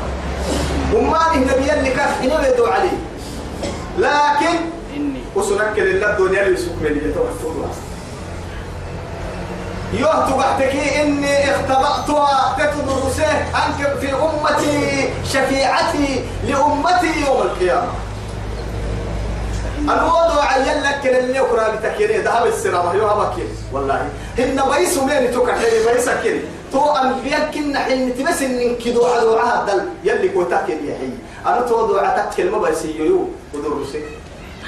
وما 0.93 1.17
له 1.17 1.39
نبي 1.39 1.73
اللي 1.73 1.89
كان 1.89 2.09
يدعو 2.23 2.65
عليه 2.65 2.97
لكن 3.97 4.57
إني. 4.95 5.21
وسنكر 5.35 5.83
الله 5.83 6.09
الدنيا 6.09 6.41
اللي 6.47 6.57
من 6.81 7.09
يتوفر 7.09 7.53
يهت 9.93 10.33
بعتكي 10.37 11.01
إني 11.01 11.51
اختبأتها. 11.51 12.55
تتدرسه 12.57 13.31
أنك 13.31 13.97
في 13.99 14.13
أمتي 14.13 15.09
شفيعتي 15.25 16.23
لأمتي 16.47 17.25
يوم 17.25 17.41
القيامة. 17.41 17.91
الوضع 19.89 20.43
عين 20.43 20.83
لك 20.83 21.01
اللي 21.05 21.35
يقرا 21.35 21.75
بتكيري 21.75 22.17
ذهب 22.17 22.47
السيرة 22.47 22.93
يوها 22.95 23.13
بكير 23.13 23.47
والله. 23.73 24.09
هن 24.37 24.61
بيسوا 24.77 25.03
مين 25.03 25.31
تكحلي 25.31 25.93
بيسا 25.93 26.21
كيري 26.21 26.41
تو 26.71 26.91
أنبياء 26.91 27.51
كنا 27.53 27.79
حين 27.79 28.17
تبس 28.17 28.41
إن 28.41 28.75
كدو 28.75 29.05
عدو 29.05 29.35
عهد 29.35 29.89
يلي 30.03 30.29
كوتاك 30.29 30.69
يا 30.69 30.97
حي. 30.99 31.09
أنا 31.45 31.61
تو 31.61 31.93
دعاتك 31.93 32.35
كلمة 32.37 32.57
بيسيو 32.57 33.05
يو 33.05 33.29
ودرسي 33.53 34.03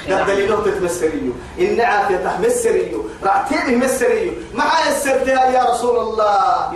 ده 0.08 0.22
دليل 0.24 0.64
تتمسريو 0.64 1.32
إن 1.60 1.80
عافية 1.80 2.16
تحمسريو 2.16 3.04
رعتين 3.24 3.78
مسريو 3.78 4.32
مع 4.54 4.88
السرتها 4.88 5.50
يا 5.50 5.64
رسول 5.70 5.96
الله. 5.98 6.72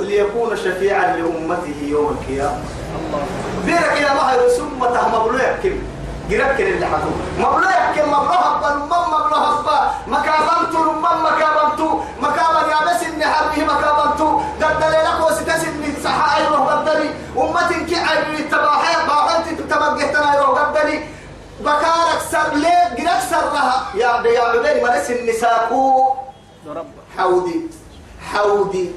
ليكون 0.00 0.56
شفيعا 0.56 1.16
لأمته 1.16 1.78
يوم 1.88 2.16
القيامة. 2.16 2.62
الله. 2.98 3.22
بيرك 3.66 4.00
يا 4.00 4.14
مهر 4.14 4.48
ثم 4.48 4.80
تهم 4.84 5.36
يحكم 5.36 5.78
جرك 6.30 6.60
اللي 6.60 6.86
حكم 6.86 7.12
مبلو 7.38 7.68
يحكم 7.68 8.08
مبلو 8.12 8.32
هبا 8.32 8.74
مم 8.74 9.12
مبلو 9.14 9.36
هبا 9.36 9.90
مكابنت 10.06 10.74
مم 10.76 11.24
مكابنت 11.24 11.80
مكابن 12.20 12.70
يا 12.70 12.80
بس 12.94 13.02
إني 13.02 13.26
حربه 13.26 13.64
مكابنت 13.64 14.20
قد 14.64 14.82
لك 14.92 15.26
وستس 15.30 15.64
إني 15.64 15.94
صحا 16.04 16.36
أيوه 16.36 16.72
قدري 16.74 17.10
أمتي 17.36 17.84
كي 17.84 17.96
عيبي 17.96 18.36
التباحي 18.42 19.06
باحنت 19.08 19.60
تبقيتنا 19.60 20.32
أيوه 20.32 20.46
قدري 20.60 21.08
بكارك 21.60 22.20
سر 22.30 22.54
ليه؟ 22.54 22.94
جرك 22.98 23.20
سرها. 23.30 23.86
يا 23.94 24.22
يا 24.26 24.40
عبيري 24.42 24.80
مرس 24.84 25.10
النساكو 25.10 26.14
حودي 27.18 27.60
حودي 28.32 28.90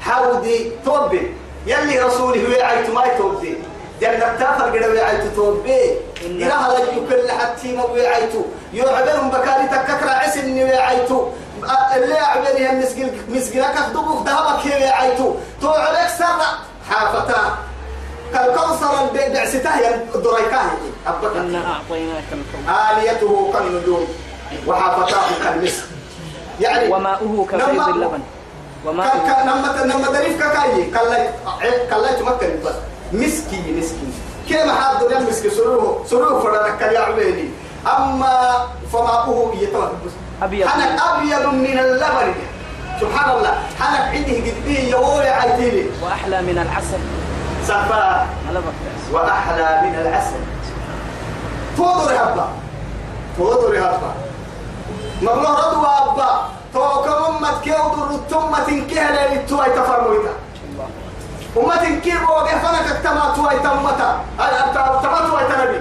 حودي 0.00 0.72
توبي. 0.84 1.34
يلي 1.66 1.98
رسوله 2.00 2.48
ويعيت 2.48 2.90
ما 2.90 3.04
يتوبي. 3.04 3.56
جنة 4.00 4.36
تافر 4.38 4.64
قد 4.64 4.84
ويعيت 4.90 5.34
توبي. 5.36 5.78
إن- 5.78 6.11
إلى 6.26 6.44
هذا 6.44 6.78
يكل 6.78 7.30
حتى 7.30 7.72
ما 7.76 7.84
ويعيت 7.84 8.32
يعبرهم 8.74 9.30
بكاري 9.30 9.66
تككر 9.68 10.08
عسن 10.08 10.52
ويعيت 10.52 11.10
اللي 11.96 12.14
يعبري 12.14 12.70
المسجل 12.70 13.10
مسجلك 13.28 13.74
دبوك 13.94 14.26
ذهبك 14.26 14.66
هي 14.66 14.88
تو 15.60 15.68
عليك 15.68 16.08
سر 16.18 16.40
حافتا. 16.90 17.58
كالكوثر 18.34 19.10
بعسته 19.14 19.78
يا 19.80 20.06
دريكاه. 20.14 20.70
أبكر 21.06 21.40
إنا 21.40 21.58
أعطيناك 21.72 22.24
الكوثر 22.32 22.98
آليته 22.98 23.52
كالنجوم. 23.52 24.06
وحافتاه 24.66 25.44
كالمسك 25.44 25.84
يعني 26.60 26.88
وماؤه 26.92 27.46
لما- 27.72 27.88
اللبن. 27.88 28.22
كان 29.26 29.46
لما 29.48 29.92
لما 29.92 30.12
دريف 30.12 30.38
كاكاي 30.42 30.90
كلاي 30.90 31.28
كلاي 31.90 32.14
تمكن. 32.16 32.60
بس. 32.64 32.74
مسكي 33.12 33.62
مسكي 33.78 34.06
كما 34.48 34.72
حد 34.72 35.04
دنيا 35.04 35.20
مسكي 35.20 35.50
سروه 35.50 36.04
سروه 36.06 36.42
فرنا 36.42 36.76
كل 36.76 36.94
يعبيني 36.94 37.48
أما 37.86 38.66
فماؤه 38.92 39.54
يتوه 39.60 39.92
أبيض. 40.42 40.68
أنا 40.68 40.84
أبيض 40.84 41.46
من 41.46 41.78
اللبن. 41.78 42.34
سبحان 43.00 43.30
الله 43.36 43.52
أنا 43.80 43.98
عنده 44.12 44.34
قدبي 44.46 44.90
يوري 44.90 45.28
عيتيني. 45.28 45.86
وأحلى 46.02 46.42
من 46.42 46.58
العسل. 46.58 47.02
سفا 47.66 48.26
وأحلى 49.12 49.80
من 49.84 49.94
العسل. 49.94 50.42
فوضر 51.76 52.12
هبا 52.14 52.48
فوضر 53.38 53.78
هبا 53.78 54.12
مبلغ 55.22 55.68
رضوى 55.68 55.90
أبا. 56.02 56.30
تو 56.74 56.80
كم 56.80 57.24
أمت 57.28 57.62
كيودر 57.64 58.10
التمة 58.10 58.86
كهلا 58.90 59.34
للتوي 59.34 59.64
تفرمويتا 59.64 60.20
الله 60.24 60.32
أمة 61.56 62.00
كيف 62.04 62.22
وقف 62.30 62.66
فنك 62.66 62.86
اكتما 62.96 63.32
توي 63.36 63.58
تمتا 63.60 64.20
اكتما 64.40 65.20
توي 65.28 65.44
تنبي 65.48 65.80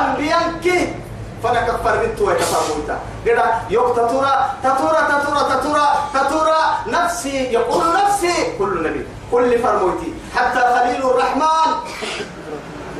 أنبياء 0.00 0.52
كي 0.62 0.94
فنك 1.42 1.70
فرد 1.84 2.14
توي 2.18 2.34
تفرمويتا 2.34 2.98
كده 3.26 3.44
يوك 3.70 3.96
تتورا 3.96 4.50
تتورا 4.64 5.00
تتورا 5.10 5.42
تتورا 5.42 5.88
تتورا 6.14 6.60
نفسي 6.86 7.52
يقول 7.52 7.84
نفسي 8.04 8.58
كل 8.58 8.82
نبي 8.82 9.06
كل 9.32 9.58
فرمويتي 9.58 10.14
حتى 10.36 10.60
خليل 10.60 11.02
الرحمن 11.10 11.70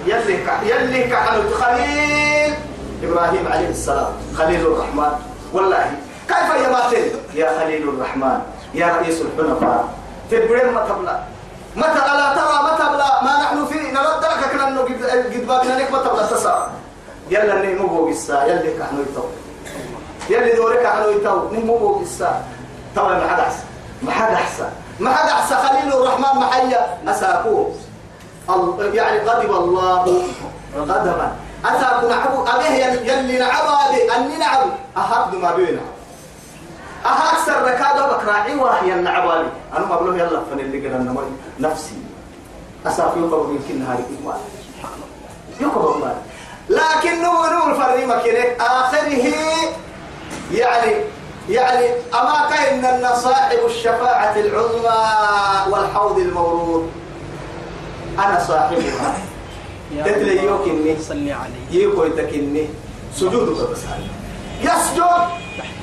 يلي. 0.07 0.39
يلي 0.67 1.05
كحنت 1.05 1.53
خليل 1.61 2.55
إبراهيم 3.03 3.53
عليه 3.53 3.69
السلام. 3.69 4.13
خليل 4.39 4.61
الرحمن. 4.67 5.13
والله 5.53 5.91
كيف 6.29 6.49
يا 6.63 6.69
ماتين؟ 6.69 7.05
يا 7.35 7.61
خليل 7.61 7.89
الرحمن 7.89 8.39
يا 8.75 8.87
رئيس 8.87 9.21
الحنفاء. 9.21 9.89
تبرين 10.31 10.73
ما 10.75 10.87
تبلا 10.89 11.17
متى 11.77 12.01
ألا 12.13 12.35
ترى 12.35 12.57
متى 12.69 12.85
بلا 12.95 13.23
ما 13.25 13.33
نحن 13.43 13.67
فيه 13.67 13.93
نرد 13.93 14.25
لك 14.25 14.53
كنا 14.53 14.69
انه 14.69 14.81
قد 14.81 15.67
لك 15.67 15.93
متى 15.93 16.09
بلا 16.09 16.27
تسا 16.27 16.71
يلا 17.31 17.55
ني 17.55 17.75
مو 17.75 18.05
بيسا 18.05 18.45
يلي 18.45 18.79
كحنو 18.79 19.01
يتو. 19.03 19.25
يلي 20.31 20.53
دورك 20.53 20.83
كحنو 20.83 21.11
يتو. 21.11 21.51
ني 21.53 21.59
مو 21.65 21.95
بيسا 21.95 22.43
طبعا 22.97 23.15
ما 23.19 23.29
حدا 23.29 23.43
أحسن. 23.43 23.65
ما 24.03 24.11
حدا 24.13 24.35
أحسن. 24.35 24.69
ما 25.01 25.11
حدا 25.15 25.33
أحسن. 25.33 25.57
خليل 25.57 25.93
الرحمن 25.93 26.41
محيا. 26.41 26.99
اساكوه 27.09 27.75
ال- 28.51 28.95
يعني 28.95 29.19
غضب 29.19 29.51
الله. 29.51 30.23
غضبا. 30.77 31.33
أتاكم 31.65 32.09
نعبو. 32.09 32.45
أبيه 32.47 32.85
يلي 33.13 33.39
نعبو 33.39 33.69
أبي 33.89 34.17
أني 34.17 34.37
نعبو. 34.37 34.71
أحب 34.97 35.35
ما 35.35 35.55
بينا 35.57 35.81
أكثر 37.05 37.63
ركادة 37.63 38.07
بكراعي 38.13 38.53
النعبو 38.93 39.31
أبي 39.31 39.49
أنا 39.77 39.87
ما 39.87 39.95
بقوله 39.95 40.17
يلا 40.19 40.41
فن 40.51 40.61
اللي 40.61 40.89
قد 40.89 40.95
أنا 40.95 41.15
نفسي. 41.61 41.95
أسافي 42.87 43.21
يقبض 43.21 43.51
يمكن 43.51 43.85
نهاري 43.85 44.05
إيمان 44.11 44.41
يقبض 45.61 45.97
ما 46.01 46.15
لكن 46.69 47.23
نور 47.23 47.51
نور 47.51 47.75
فرني 47.75 48.07
مكينك 48.07 48.57
آخره 48.61 49.35
يعني 50.53 50.95
يعني 51.49 51.87
أما 52.15 52.49
كأن 52.51 52.85
أن 52.85 53.17
صاحب 53.17 53.59
الشفاعة 53.67 54.37
العظمى 54.37 55.73
والحوض 55.73 56.19
المورود. 56.19 56.91
أنا 58.19 58.45
صاحبها. 58.49 59.17
يا 59.97 60.03
تدري 60.03 60.31
الله، 60.31 60.43
يوك 60.43 60.69
إني 60.69 60.97
صل 61.03 61.31
عليه. 61.31 61.83
يكو 61.85 62.05
يتكني. 62.05 62.69
سجودك 63.17 63.71
بس. 63.71 63.79
يسجد. 64.61 65.03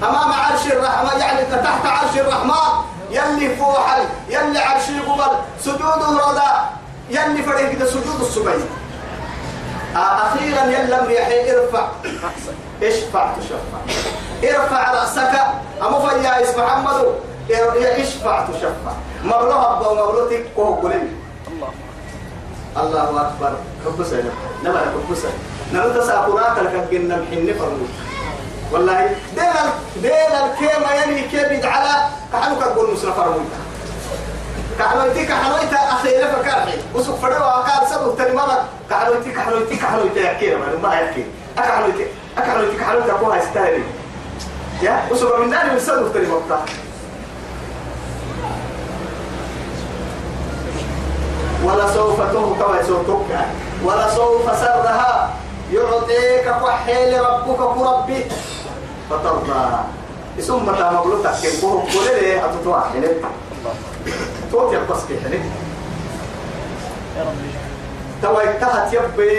أمام 0.04 0.32
عرش 0.34 0.68
الرحمن 0.68 1.20
يعني 1.20 1.46
تحت 1.46 1.86
عرش 1.86 2.18
الرحمن. 2.18 2.84
يلي 3.12 3.56
فوحل 3.56 4.02
يلي 4.30 4.60
عرشي 4.60 5.00
قبل 5.00 5.38
سجوده 5.62 5.96
رضا 6.28 6.70
يلي 7.10 7.44
فريق 7.44 7.80
ده 7.80 7.86
سجود 7.86 8.22
السبعين 8.22 8.66
آه، 9.96 10.00
أخيرا 10.00 10.64
يلا 10.66 11.04
مريحي 11.04 11.52
ارفع 11.52 11.88
اشفع 12.84 13.34
تشفع 13.34 13.80
ارفع 14.44 14.92
رأسك 14.94 15.40
أمو 15.82 16.00
فيا 16.08 16.44
اسم 16.44 16.62
محمد 16.62 17.06
اشفع 18.00 18.46
تشفع 18.48 18.94
مبلوها 19.24 19.78
أبا 19.78 19.88
ومبلوتك 19.88 20.46
وهو 20.56 20.74
قليل 20.74 21.16
الله 22.78 23.04
الله 23.10 23.22
أكبر 23.22 23.54
حب 23.86 24.04
سنة 24.04 24.32
نبأ 24.64 24.80
حب 24.80 25.16
سنة 25.16 25.32
نمت 25.74 26.04
ساقراك 26.04 26.58
لك 26.58 26.88
جنة 26.92 27.16
محن 27.16 27.54
فرموت 27.60 27.90
والله 28.72 29.16
ديل 29.36 29.46
ديل 30.02 30.12
الكيما 30.14 30.96
يلي 30.96 31.22
كيبد 31.22 31.66
على 31.66 32.08
كحنو 32.34 32.60
كقول 32.60 32.94
مسنا 32.94 33.12
فرموت 33.12 33.42
كحنويتي 34.80 35.26
كحنويتا 35.26 35.78
أخيرا 35.78 36.28
فكارحي 36.28 36.78
وسوق 36.96 37.20
فروا 37.20 37.86
سبب 37.90 38.18
تاني 38.18 38.36
مرة 38.36 38.66
كحنويتي 38.90 39.32
كحنويتي 39.32 39.76
كحنويتا 39.76 40.20
يحكي 40.20 40.56
ما 40.56 40.66
ما 40.84 40.96
يحكي. 40.96 41.26
أكحنويتي 41.58 42.06
أكحنويتي 42.38 42.78
كحنويتا 42.78 43.14
كوها 43.14 43.38
يستاهل 43.38 43.84
يا؟ 44.82 45.02
وسوق 45.12 45.40
من 45.40 45.50
داري 45.50 45.70
من 45.72 45.80
سبب 45.80 46.14
تاني 46.14 46.28
مرة. 46.28 46.66
ولا 51.64 51.94
سوف 51.94 52.18
تهتم 52.18 52.88
سوتك 52.88 53.46
ولا 53.84 54.16
سوف 54.16 54.60
سرها. 54.60 55.34
يعطيك 55.74 56.46
كحيل 56.64 57.22
ربك 57.22 57.58
كربي. 57.58 58.26
فترضى 59.10 59.80
ثم 60.42 60.66
مغلوطك 60.66 61.32
كم 61.44 61.62
كوه 61.62 61.84
كل 61.94 62.22
ليه 62.22 62.46
أتتوى 62.46 62.84
حلت 62.94 63.18
توت 64.52 64.74
يبقى 64.74 64.98
في 65.08 65.20
حلت 65.24 65.42
يا 67.18 67.24
رب 67.24 67.36
تو 68.22 68.38
انتهت 68.38 68.94
يبي 68.94 69.30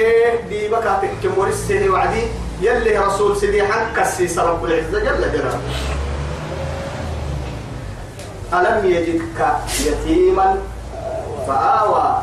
دي 0.49 0.69
بكاتك 0.69 1.11
كم 1.23 1.39
ورسه 1.39 1.89
وعدي 1.91 2.23
يلي 2.61 2.99
رسول 2.99 3.37
سيدي 3.37 3.63
حق 3.63 4.01
السيس 4.01 4.39
رب 4.39 4.65
العزة 4.65 4.99
جل 4.99 5.33
جلاله 5.33 5.61
ألم 8.55 8.87
يجدك 8.91 9.57
يتيما 9.81 10.59
فآوى 11.47 12.23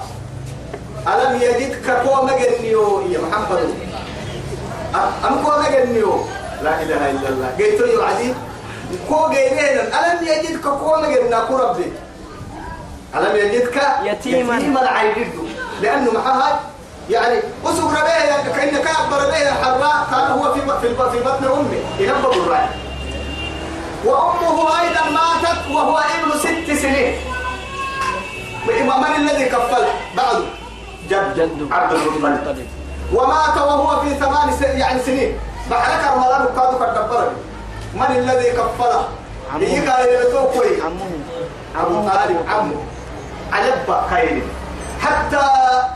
ألم 1.07 1.41
يجدك 1.41 2.01
كوما 2.07 2.31
جنيو 2.37 3.01
يا 3.09 3.19
محمد 3.19 3.69
أم 5.27 5.43
كوما 5.43 5.69
جنيو 5.69 6.19
لا 6.63 6.81
إله 6.81 7.11
إلا 7.11 7.29
الله. 7.29 7.49
قيتو 7.57 7.85
يوعدي 7.85 8.33
كو 9.09 9.29
جيرين 9.29 9.77
ألم 9.93 10.19
يجدك 10.27 10.65
كوما 10.65 11.07
جنيو 11.07 11.57
ربي؟ 11.57 11.87
ألم 13.15 13.35
يجدك؟ 13.35 13.77
يتيما. 14.03 14.55
يتيما 14.55 14.79
عيدد 14.89 15.33
لأنه 15.81 16.11
معها 16.11 16.59
يعني 17.09 17.37
أسر 17.65 17.87
به 17.87 18.51
كأنك 18.55 18.87
أكبر 18.87 19.19
به 19.29 19.41
الحراء 19.49 20.07
كان 20.11 20.31
هو 20.31 20.53
في 20.53 20.61
في 21.11 21.19
بطن 21.23 21.45
أمه 21.45 21.79
ينبض 21.99 22.33
الرأي. 22.37 22.67
وأمه 24.05 24.57
أيضا 24.81 25.03
ماتت 25.09 25.71
وهو 25.71 25.97
ابن 25.97 26.39
ست 26.39 26.81
سنين. 26.81 27.13
من 28.97 29.15
الذي 29.15 29.45
كفله 29.45 29.93
بعده 30.17 30.45
جد. 31.09 31.35
جد. 31.35 31.67
عبد 31.71 31.93
المطلب. 31.93 32.67
ومات 33.13 33.57
وهو 33.57 34.01
في 34.01 34.09
ثمان 34.15 34.53
يعني 34.61 34.99
سنين. 34.99 35.39
بحرك 35.71 36.13
رمضان 36.13 36.41
وكادو 36.41 36.77
كدبر 36.79 37.27
من 37.93 38.15
الذي 38.15 38.51
كفله. 38.51 39.07
هي 39.59 39.87
قال 39.87 40.05
لتوكوي 40.05 40.81
عمه 40.81 41.09
أبو 41.79 42.09
طالب 42.09 42.37
عمه 42.49 42.75
علب 43.53 43.95
خير 44.09 44.43
حتى 45.01 45.41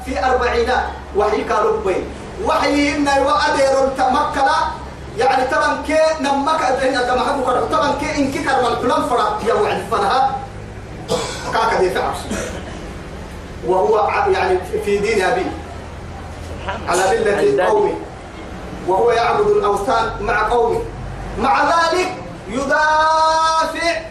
في 0.06 0.26
أربعينات 0.26 0.84
وحي 1.16 1.44
قالوا 1.44 1.84
بي 1.86 2.04
وحي 2.46 2.96
إن 2.96 3.08
وأدير 3.08 3.88
تمكلا 3.98 4.60
يعني 5.18 5.44
طبعا 5.52 5.82
كي 5.88 5.98
نمك 6.22 6.62
أدين 6.62 6.98
أدم 6.98 7.20
حبو 7.20 7.44
كرو 7.46 7.66
طبعا 7.66 7.92
كي 8.00 8.18
إنك 8.18 8.34
كرم 8.34 8.66
الكلام 8.74 9.04
فرق 9.10 9.42
يا 9.48 9.54
وعد 9.54 9.84
فنها. 9.92 10.36
كاكا 11.54 11.80
دي 11.80 11.90
فعص 11.90 12.18
وهو 13.68 14.10
يعني 14.34 14.60
في 14.86 14.98
دين 14.98 15.24
أبي. 15.26 15.46
على 16.88 17.02
ملة 17.02 17.40
أجدادي. 17.42 17.94
وهو 18.88 19.12
يعبد 19.12 19.48
الأوثان 19.48 20.12
مع 20.22 20.50
قومه. 20.50 20.80
مع 21.40 21.64
ذلك 21.64 22.16
يدافع 22.50 24.02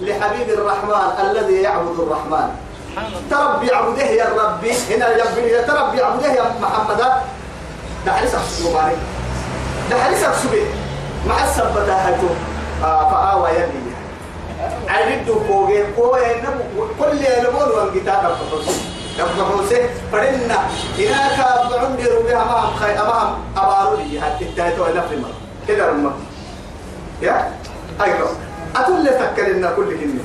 لحبيب 0.00 0.48
الرحمن 0.48 1.26
الذي 1.30 1.62
يعبد 1.62 2.00
الرحمن. 2.00 2.48
سبحان 2.90 3.06
الله 3.06 3.20
تربي 3.30 3.74
عبده 3.74 4.02
يا 4.02 4.28
ربي. 4.38 4.72
هنا 4.90 5.08
يا 5.08 5.62
تربي 5.62 6.02
عبده 6.02 6.32
يا 6.32 6.44
محمد 6.62 6.98
ده 8.06 8.12
حديث 8.12 8.34
مبارك 8.66 8.98
ده 9.90 10.02
حديث 10.04 10.20
سبي 10.42 10.66
مع 11.26 11.44
السبتة 11.44 11.94
هاتو. 11.94 12.28
آه 12.84 13.10
فآوى 13.10 13.50
عدد 14.88 15.28
كوغي 15.48 15.84
كوغي 15.96 16.42
نبو 16.42 16.86
كل 16.98 17.16
يلمون 17.24 17.68
والكتاب 17.68 18.24
القدس 18.24 18.80
يقول 19.18 19.66
فرنا 20.12 20.58
هناك 20.98 21.38
بعندي 21.70 22.08
ربيها 22.08 22.42
أمام 22.42 22.76
خي 22.80 22.92
أمام 22.92 23.34
حتى 24.20 24.44
التالتة 24.44 24.82
ولا 24.82 25.00
في 25.00 25.14
المرة 25.14 25.34
كده 25.68 25.88
رمى 25.88 26.12
يا؟ 27.22 27.52
أيضا 28.04 28.30
أتولي 28.76 29.10
فكرنا 29.10 29.72
كل 29.76 29.88
كلمة 30.00 30.22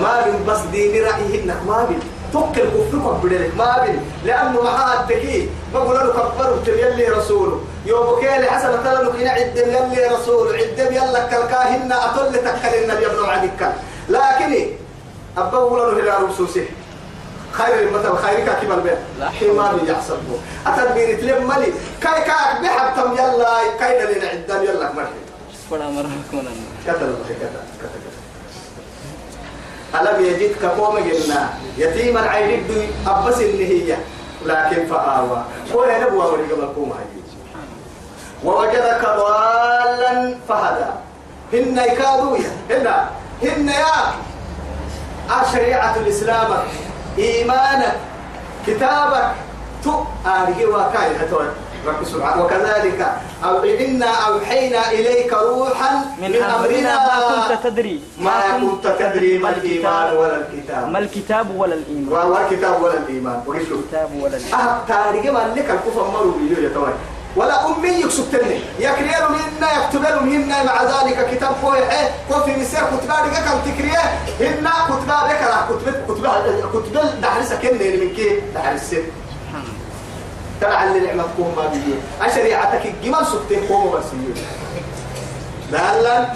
ما 0.00 0.22
بين 0.24 0.46
بس 0.46 0.60
ديني 0.72 1.00
رأيهنك 1.00 1.56
ما 1.66 1.84
بين. 1.84 2.00
توكل 2.32 2.60
كفركم 2.60 3.20
بدلك 3.22 3.52
ما 3.58 3.84
بين. 3.84 4.00
لأنه 4.24 4.62
معها 4.62 5.00
التكي 5.00 5.48
بقول 5.74 5.94
له 5.94 6.12
كبروا 6.12 6.56
يلي 6.66 7.08
رسوله. 7.08 7.60
يوم 7.86 8.20
كيلي 8.20 8.46
حسن 8.50 8.84
ترى 8.84 9.04
له 9.04 9.10
هنا 9.22 9.30
عدم 9.30 9.70
يلي 9.70 10.06
رسوله. 10.06 10.56
عدم 10.56 10.94
يلا 10.94 11.26
كالكاهن 11.26 11.92
أطل 11.92 12.32
تكلنا 12.32 13.00
يبنوا 13.00 13.26
عدك. 13.26 13.72
لكن 14.08 14.66
أبا 15.38 15.50
بقول 15.50 15.78
له 15.78 16.02
هنا 16.02 16.28
رسوسه 16.28 16.64
خير 17.52 17.88
المثل 17.88 18.16
خيرك 18.16 18.58
كيف 18.60 18.70
البيت؟ 18.72 18.98
لا. 19.20 19.28
حمار 19.30 19.80
يحسبه 19.86 20.38
أتدبير 20.66 21.20
تلملي 21.20 21.72
كاي 22.00 22.20
كاك 22.24 22.60
بحبتم 22.62 23.12
يلا 23.12 23.76
كاين 23.80 24.16
لنا 24.16 24.28
عدم 24.28 24.64
يلا 24.64 24.92
مرحبا 24.92 25.22
فلا 25.70 25.90
مرة 25.90 26.10
كمان 26.32 26.56
كتب 26.86 27.16
كتب 27.28 27.54
كتب. 27.80 28.12
ألم 30.00 30.24
يجدك 30.24 30.64
قوم 30.64 30.98
جنا 30.98 31.50
يتيما 31.78 32.20
عيد 32.20 32.90
أبس 33.06 33.38
اللي 33.40 33.66
هي 33.92 33.96
لكن 34.44 34.86
فآوى. 34.86 35.44
هو 35.74 35.84
ينبوى 35.84 36.24
ورقم 36.24 36.60
القوم 36.60 36.92
هاي. 36.92 37.22
ووجدك 38.44 39.02
ضالا 39.04 40.34
فهدى. 40.48 40.90
هن 41.52 41.78
يكادوا 41.78 42.36
هن 42.70 43.06
هن 43.42 43.68
يا. 43.68 44.12
شريعة 45.52 45.96
الإسلام. 45.96 46.48
إيمانك 47.18 47.96
كتابك 48.66 49.30
تو 49.84 50.04
آره 50.26 50.60
وكاي 50.66 51.16
هتوي 51.20 51.46
رب 51.86 52.04
سبحانه 52.04 52.44
وكذلك 52.44 53.00
أو 53.44 53.64
إنا 53.64 54.06
أوحينا 54.06 54.90
إليك 54.90 55.32
روحا 55.32 55.92
من 56.22 56.30
أمرنا 56.36 56.94
ما 56.94 57.48
كنت 57.48 57.66
تدري. 57.66 58.00
ما 58.18 58.40
كنت 58.60 58.86
تدري 58.86 59.38
ما 59.38 59.50
الإيمان 59.50 60.16
ولا 60.16 60.36
الكتاب. 60.36 60.88
ما 60.88 60.98
الكتاب 60.98 61.46
ولا 61.56 61.74
الإيمان. 61.74 62.12
ولا 62.12 62.40
الكتاب 62.46 62.82
ولا 62.82 62.98
الإيمان. 62.98 63.42
وقشوا 63.46 63.76
الكتاب 63.78 64.08
ولا 64.22 64.36
الإيمان. 64.36 64.60
أه 64.60 64.78
تاريخ 64.88 65.24
ما 65.34 65.42
لك 65.56 65.70
الكفر 65.70 66.04
مروا 66.14 66.32
بيجوا 66.38 66.64
يا 66.64 66.70
ولا 67.36 67.66
أمي 67.66 67.88
يكسبتني 67.88 68.60
يكريل 68.78 69.24
منا 69.30 69.72
يكتب 69.84 70.22
منا 70.22 70.62
مع 70.64 70.82
ذلك 70.82 71.30
كتاب 71.34 71.54
كوي 71.62 71.78
إيه؟ 71.78 72.10
كوي 72.28 72.44
في 72.44 72.60
مسير 72.60 72.80
كتبا 72.80 73.12
لك 73.12 73.44
كم 73.44 73.70
تكرية؟ 73.72 73.98
هنا 74.40 74.70
كتبا 74.88 75.18
لك 75.28 75.40
لا 75.42 75.66
كتب 75.68 76.14
كتبا 76.14 76.32
كتب 76.72 77.20
دحرسة 77.22 77.56
كني 77.56 77.96
من 77.96 78.14
كي؟ 78.16 78.40
الله 78.54 79.02
ترى 80.60 80.84
اللي 80.84 81.00
نعمة 81.06 81.24
قوم 81.38 81.54
ما 81.56 81.68
بيجي. 81.68 81.94
أشريعتك 82.20 82.86
الجمال 82.86 83.26
سكتين 83.26 83.66
قوم 83.68 83.90
بس 83.92 84.04
يجي 84.12 84.40
لا. 86.02 86.34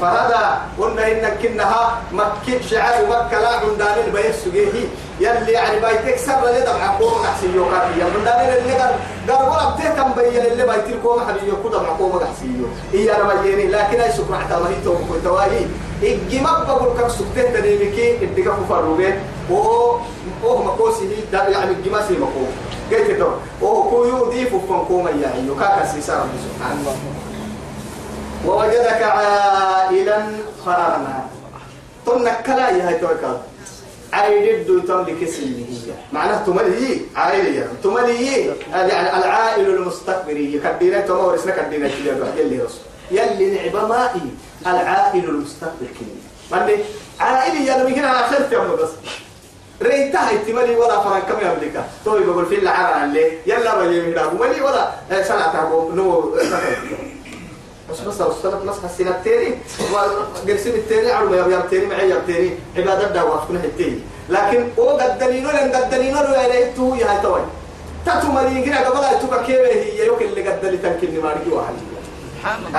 فهذا 0.00 0.58
قلنا 0.78 1.12
إن 1.12 1.36
كنها 1.42 1.98
مكة 2.12 2.60
شعار 2.70 3.06
مكة 3.06 3.40
لا 3.40 3.48
عندان 3.48 4.04
البيت 4.06 4.34
سجيه. 4.44 4.88
يلي 5.20 5.52
يعني 5.52 5.80
بيتك 5.80 6.18
سر 6.18 6.48
اللي 6.48 6.60
دمع 6.60 6.96
قوم 6.98 7.22
نحسي 7.22 7.46
يوكا 7.54 7.74
يا 7.98 8.04
عندان 8.04 8.58
اللي 8.58 8.72
قال 8.72 8.94
قال 9.28 9.48
ولا 9.48 9.70
بتهتم 9.70 10.12
بين 10.12 10.52
اللي 10.52 10.66
بيت 10.66 10.86
القوم 10.94 11.20
حبيبي 11.20 11.48
يكون 11.48 11.70
دمع 11.70 11.88
قوم 11.88 12.20
نحسي 12.22 12.66
إيا 12.94 13.16
أنا 13.16 13.42
بيني 13.42 13.66
لكن 13.66 14.00
أي 14.00 14.12
سكر 14.12 14.34
حتى 14.34 14.60
ما 14.60 14.68
هي 14.68 14.74
تو 14.84 14.94
كنت 14.94 15.26
واهي 15.26 15.66
الجمال 16.02 16.64
بقول 16.68 17.00
كم 17.00 17.08
سكتين 17.08 17.52
تنيمكي 17.52 18.24
الدقة 18.24 18.56
كفروبين 18.56 19.14
و 19.50 19.54
أوه 20.44 20.62
مكوسي 20.64 21.08
يعني 21.32 21.70
الجمال 21.70 22.04
سي 22.08 22.14
مكوه 22.14 22.48
قلت 22.90 23.18
تو 23.18 23.30
أوه 23.62 23.90
كو 23.90 24.04
يضيف 24.04 24.48
فنكوما 24.68 25.10
يا 25.10 25.34
أيو 25.34 25.56
كاكا 25.56 25.86
سيسار 25.86 26.26
سبحان 26.44 26.76
الله 26.80 26.96
ووجدك 28.46 29.02
عائلا 29.02 30.18
فأغنى. 30.66 31.14
تنك 32.06 32.42
كلا 32.46 32.70
يا 32.70 32.88
هاي 32.88 32.98
توكل. 32.98 33.36
عائل 34.12 34.66
دو 34.66 34.78
تملك 34.78 35.22
هي 35.22 35.66
معناه 36.12 36.44
تملي 36.44 37.00
عائل 37.16 37.54
يعني 37.54 37.68
تملي. 37.84 38.46
يعني 38.72 39.16
العائل 39.18 39.66
المستكبري 39.66 40.60
كدينا 40.64 41.00
تما 41.00 41.16
ورسنا 41.16 41.52
كدينا 41.52 41.88
كده 41.88 42.34
يلي 42.36 42.58
رسول. 42.58 42.86
يلي 43.10 43.50
نعبا 43.50 43.86
مائي. 43.86 44.30
العائل 44.66 45.24
المستكبر 45.24 45.86
كده 46.00 46.58
مالي 46.60 46.78
عائل 47.20 47.66
يا 47.66 47.82
نبي 47.82 47.94
هنا 47.94 48.26
آخر 48.26 48.40
تيمو 48.50 48.76
بس. 48.76 48.90
ريتها 49.82 50.20
احتمالي 50.20 50.76
ولا 50.76 51.00
فرن 51.00 51.20
كم 51.20 51.46
يملكها 51.46 51.88
توي 52.04 52.24
بقول 52.24 52.46
في 52.46 52.58
العالم 52.58 53.04
اللي 53.04 53.38
يلا 53.46 53.84
من 53.84 54.14
دابو 54.14 54.44
ملي 54.44 54.60
ولا؟ 54.60 54.90
سنة 55.22 55.90
نو 55.94 56.34
بس 57.90 58.00
بس 58.00 58.20
وصلت 58.20 58.64
نص 58.64 58.76
السنة 58.84 59.10
التاني 59.10 59.54
وقرسم 59.92 60.70
التاني 60.70 61.12
على 61.12 61.26
ما 61.26 61.36
يبيع 61.36 61.58
التاني 61.58 61.86
معي 61.86 62.12
التاني. 62.12 62.50
عبادة 62.76 63.08
دعوة 63.08 63.44
تكون 63.44 63.56
التاني 63.56 63.98
لكن 64.28 64.68
هو 64.78 64.88
قد 64.88 65.18
دليلو 65.18 65.50
لن 65.50 65.72
قد 65.74 65.90
دليلو 65.90 66.18
يا 66.18 66.48
ليتو 66.48 66.94
يا 66.94 67.06
هاي 67.10 67.22
توي. 67.22 67.40
تاتو 68.06 68.28
مالين 68.28 68.64
كده 68.64 68.88
قبل 68.88 69.16
يتوكا 69.16 69.42
كيف 69.42 69.60
هي 69.60 70.06
يوك 70.06 70.22
اللي 70.22 70.48
قد 70.48 70.60
دليل 70.60 70.82
تنكني 70.82 71.18
ماركي 71.18 71.50
واحد. 71.50 71.74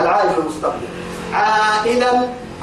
العائل 0.02 0.30
المستقبل. 0.40 0.88
عائلا 1.34 2.12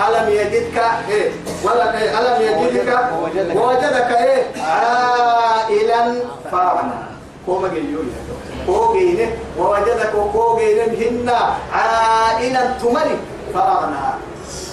ألم 0.08 0.28
يجدك 0.28 0.82
إيه؟ 1.08 1.30
ولا 1.64 1.98
إيه؟ 1.98 2.18
ألم 2.18 2.42
يجدك 2.42 3.10
ووجدك. 3.56 4.10
إيه؟ 4.10 4.62
عائلا 4.62 6.14
فأغنى 6.52 7.13
كوما 7.46 7.68
جيوي 7.68 8.04
كوجين 8.66 9.30
ووجدك 9.58 10.12
كوجين 10.32 10.78
هن 10.78 11.28
عائلا 11.72 12.78
تملك. 12.82 13.18
فأغنى. 13.54 14.06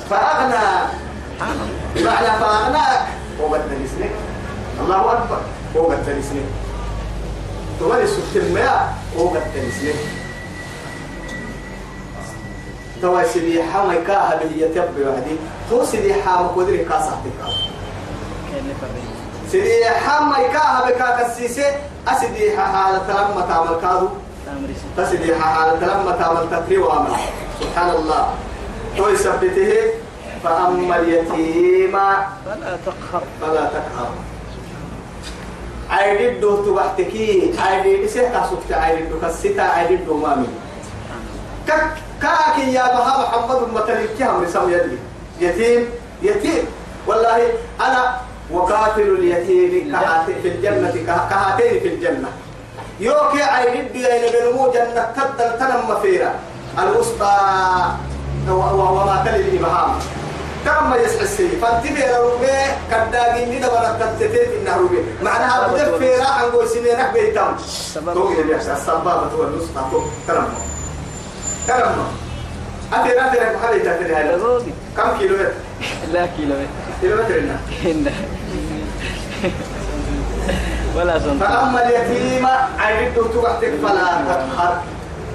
فأغنى. 0.09 0.67
بمعنى 1.95 2.27
فأغناك. 2.39 3.07
وقد 3.39 3.61
تلسنك 3.69 4.11
الله 4.81 5.11
أكبر. 5.13 5.41
وقد 5.75 6.05
تلسنك 6.05 6.45
تملك 7.79 8.05
سكت 8.05 8.35
الماء 8.35 8.93
وقد 9.17 9.41
تلسنك 9.53 9.95
توا 13.01 13.23
سيدي 13.23 13.63
حما 13.63 13.95
كاها 14.07 14.39
به 14.43 14.65
يتبع 14.65 15.09
وحدي 15.09 15.35
تو 15.69 15.85
سيدي 15.85 16.13
حما 16.13 16.47
قدر 16.47 16.75
كاسة 16.75 17.17
تكا 17.23 17.49
سيدي 19.51 19.85
حما 19.85 20.37
كاها 20.47 20.89
بكا 20.89 21.23
كسيسة 21.23 21.65
أسيدي 22.07 22.57
حالة 22.57 23.07
لما 23.07 23.45
تعمل 23.49 23.75
كادو 23.81 24.07
تسيدي 24.97 25.35
حالة 25.35 25.79
لما 25.79 26.11
تعمل 26.11 26.49
تقري 26.51 26.77
وعمل 26.77 27.13
سبحان 27.59 27.89
الله 27.89 28.33
تو 28.97 29.07
يثبته 29.07 29.73
فأما 30.43 30.95
اليتيم 30.99 31.93
فلا 32.45 32.77
تقهر. 32.85 33.23
فلا 33.41 33.63
تقهر. 33.65 34.11
عيدو 35.89 36.65
تبحتكي. 36.65 37.53
عيدي 37.59 38.07
سيتا 38.07 38.49
سكت 38.49 38.71
عيدو 38.73 39.21
كسيتا 39.21 39.61
عيدو 39.61 40.17
مامي. 40.17 40.49
كك 41.67 41.87
كاكي 42.21 42.73
يا 42.73 42.83
بها 42.83 43.13
محمد 43.21 43.59
متلكي 43.73 44.23
هم 44.23 44.43
رسام 44.43 44.69
يدي. 44.69 44.97
يتيم 45.39 45.89
يتيم. 46.21 46.65
والله 47.07 47.53
أنا 47.81 48.17
وقاتل 48.53 49.01
اليتيم 49.01 49.97
في 50.41 50.47
الجنة. 50.47 50.93
كهاتين 51.07 51.79
في 51.79 51.87
الجنة 51.87 52.29
يوكي 52.99 53.43
عيدو 53.43 53.99
يا 53.99 54.29
نبنمو 54.29 54.71
جنة 54.71 55.07
تدل 55.15 55.59
تنم 55.59 55.89
مفيرا 55.89 56.31
الوسطى 56.79 57.37
وما 58.49 59.23
تلي 59.25 59.35
الإبهام. 59.35 59.99
كم 60.65 60.89
ما 60.89 60.95
يسحس 60.95 61.21
السي 61.21 61.47
فانتبه 61.47 62.17
روبي 62.17 62.47
كداغين 62.91 63.49
دي 63.49 63.59
دبر 63.59 63.95
تتتين 63.99 64.61
إنه 64.61 64.77
روبي 64.77 64.97
معناها 65.23 65.67
بدفي 65.67 66.15
راح 66.15 66.41
نقول 66.41 66.67
سنينك 66.67 67.13
بيتام 67.13 67.55
توقي 68.13 68.41
اللي 68.41 68.53
يحسن 68.53 68.71
السبابة 68.71 69.11
هو 69.11 69.43
تو 69.91 70.01
كرم. 70.27 70.47
كرم. 71.67 72.05
أتي 72.93 73.09
راتي 73.09 73.37
لك 73.37 73.55
محل 73.55 73.77
يتاتي 73.77 74.15
هذا 74.15 74.61
كم 74.97 75.17
كيلو 75.19 75.35
متر؟ 75.35 75.51
لا 76.13 76.25
كيلو 76.37 76.55
كيلو 77.01 77.15
متر 77.15 77.37
إنه. 77.85 78.11
ولا 80.95 81.19
سنتين 81.19 81.39
فأما 81.39 81.79
اليتيم 81.87 82.47
عيدته 82.79 83.23
توحتك 83.33 83.73
فلا 83.83 84.07
تقهر 84.27 84.81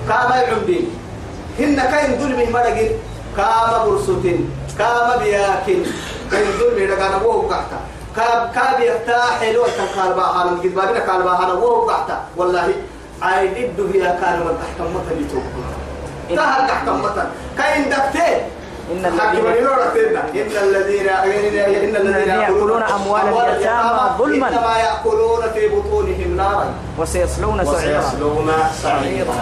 كما 0.08 0.36
يعمدين 0.36 0.86
هن 1.58 1.76
كاين 1.76 2.18
ظلمه 2.18 2.50
مرقين 2.50 2.90
كاما 3.36 3.84
برسوتين 3.86 4.50
كاما 4.78 5.16
بياكل 5.16 5.80
كاين 6.30 6.46
ظلمه 6.60 6.84
لقانا 6.86 7.16
وهو 7.16 7.48
قحتا 7.48 7.78
كاب 8.16 8.50
كاب 8.54 8.80
يفتح 8.80 9.40
حلو 9.40 9.62
تنقال 9.66 10.12
باهانا 10.14 10.50
قد 10.50 10.74
بابنا 10.74 11.00
قال 11.12 11.22
باهانا 11.22 11.52
وهو 11.52 11.90
قحتا 11.90 12.24
والله 12.36 12.68
عيدته 13.22 13.82
بيا 13.92 14.18
كان 14.20 14.38
من 14.40 14.58
تحت 14.62 14.78
متن 14.80 15.16
يتوقع 15.22 15.68
تهل 16.28 16.68
تحت 16.68 16.88
متن 16.88 17.26
كاين 17.58 17.84
دكتين 17.90 18.38
إن 18.86 19.04
الذين 19.04 19.46
إن 21.08 21.96
الذين 21.96 22.28
يأكلون 22.28 22.82
أموال 22.82 23.28
اليتامى 23.28 24.10
ظلما. 24.18 24.48
إنما 24.48 24.78
يأكلون 24.78 25.42
في 25.54 25.68
بطونهم 25.68 26.36
نارا. 26.36 26.74
وسيصلون 26.98 27.64
سعيرا. 27.64 27.98
وسيصلون 27.98 28.52
سعيرا. 28.82 29.34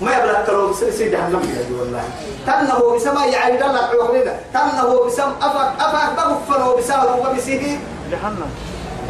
ما 0.00 0.16
يبلغ 0.16 0.44
كلام 0.46 0.72
سيد 0.72 1.12
جهنم 1.12 1.40
يا 1.40 1.80
والله. 1.80 2.02
تنه 2.46 2.96
بسما 2.96 3.24
يعني 3.24 3.56
دلك 3.56 3.64
عقلنا 3.64 4.34
تنه 4.54 5.06
بسم 5.06 5.32
أفك 5.42 5.70
أفك 5.80 6.16
بغفر 6.16 6.68
وبسار 6.68 7.20
وبسيه 7.20 7.78
جهنم. 8.10 8.50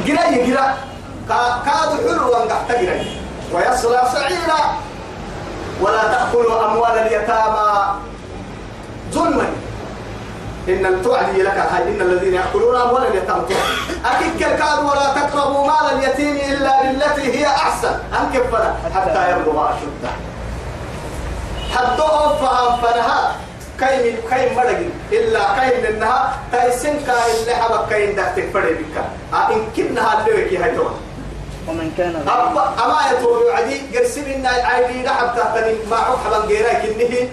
جراي 0.06 0.46
جرا 0.46 0.74
كاد 1.66 1.90
حلو 2.08 2.32
وانقحت 2.32 2.70
جراي 2.70 3.06
ويصلى 3.54 4.02
سعيرا. 4.12 4.60
ولا 5.80 6.02
تأكلوا 6.02 6.66
أموال 6.66 6.98
اليتامى. 6.98 7.70
ظلما. 9.12 9.48
إن 10.68 10.86
التوعدي 10.86 11.42
لك 11.42 11.58
هاي 11.58 11.82
إن 11.82 12.00
الذين 12.00 12.34
يأكلون 12.34 12.76
أموال 12.76 13.06
اليتامى 13.06 13.44
أكيد 14.04 14.40
كالكاد 14.40 14.78
ولا 14.78 15.14
تقربوا 15.14 15.66
مال 15.66 15.86
اليتيم 15.98 16.36
إلا 16.36 16.82
بالتي 16.82 17.38
هي 17.38 17.46
أحسن. 17.46 17.94
أنكفنا 18.20 18.76
حتى 18.94 19.30
يبلغ 19.30 19.68
أشده 19.68 20.12
حتى 21.74 22.02
أوفها 22.02 22.76
فنها 22.76 23.36
كاين 23.80 24.16
كاين 24.30 24.54
مرق. 24.56 24.80
إلا 25.12 25.40
كاين 25.56 25.84
إنها 25.86 26.38
تايسن 26.52 26.98
كاين 27.06 27.34
اللي 27.40 27.54
حبك 27.54 27.88
كاين 27.90 28.16
دكتك 28.16 28.50
فرد 28.54 28.76
بك. 28.78 28.96
إن 29.34 29.62
كنها 29.76 30.26
اللي 30.26 30.44
وكي 30.44 30.56
هاي 30.58 30.76
تون 30.76 30.94
ومن 31.68 31.92
كان 31.98 32.16
أما 32.16 32.84
أما 32.84 32.98
يتوب 33.12 33.36
عدي 33.54 33.98
قرسم 33.98 34.24
إن 34.36 34.46
عادي 34.46 35.02
لحب 35.02 35.36
تحتني. 35.36 35.74
ما 35.90 35.96
حبا 35.96 36.36
غيرا 36.36 36.72
كنه. 36.72 37.28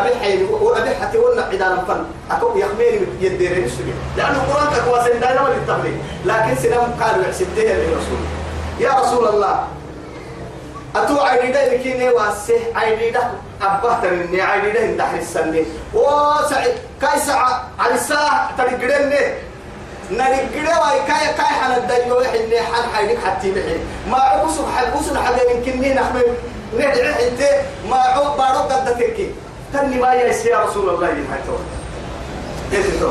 أبي 0.00 0.14
حين 0.20 0.44
وأبي 0.44 0.94
حتى 0.94 1.18
ولنا 1.18 1.42
عدانا 1.42 1.84
فن. 1.88 2.04
أكو 2.30 2.58
يخميني 2.58 3.06
يديرين 3.20 3.64
السجن 3.64 3.94
لأنه 4.16 4.44
القرآن 4.44 4.72
تقوى 4.76 5.00
سندانا 5.12 5.40
وللتبليغ 5.42 5.94
لكن 6.24 6.56
سنم 6.62 6.94
قالوا 7.00 7.24
يحسبتها 7.24 7.74
للرسول 7.74 8.18
يا 8.80 8.90
رسول 9.00 9.28
الله 9.28 9.64
أتو 10.96 11.20
عيدي 11.20 11.52
ده 11.52 11.74
لكيني 11.74 12.10
واسه 12.10 12.58
عيدي 12.74 13.10
ده 13.10 13.20
أبه 13.62 14.00
ترني 14.00 14.42
عيدي 14.42 14.70
ده 14.70 14.84
انت 14.84 15.00
حسني 15.02 15.64
وسعي 15.94 16.72
كاي 17.00 17.20
ساعة 17.26 17.68
على 17.78 17.94
الساعة 17.94 18.56
ترقرني 18.58 19.20
نرقره 20.10 20.80
واي 20.80 20.98
كاي 21.08 21.26
كاي 21.36 21.46
حنا 21.46 21.76
الدجو 21.76 22.20
يحني 22.20 22.60
حن 22.60 22.94
حيدك 22.94 23.18
حتى 23.26 23.50
محي 23.50 23.78
ما 24.10 24.16
عبوس 24.18 24.54
حبوس 24.76 25.16
حبيب 25.16 25.64
كني 25.64 25.94
نحمل 25.94 26.24
ندعي 26.74 27.28
انت 27.28 27.40
ما 27.90 27.96
عوب 27.96 28.36
بارو 28.38 28.58
قد 28.58 28.84
تكي 28.98 29.30
تني 29.76 29.98
ما 29.98 30.14
يسي 30.14 30.48
يا 30.48 30.64
رسول 30.64 30.88
الله 30.88 31.08
يحيتون 31.08 31.62
كيف 32.70 33.04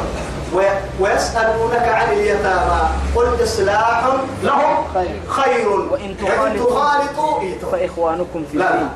ويسألونك 1.00 1.88
عن 1.88 2.14
اليتامى. 2.14 2.82
قل 3.16 3.44
إصلاح 3.44 4.06
لهم 4.44 4.86
خير. 4.94 5.22
خير. 5.28 5.70
وإن 5.70 6.16
تخالطوا. 6.18 7.40
فإخوانكم 7.72 8.44
في 8.52 8.58
الدين 8.58 8.90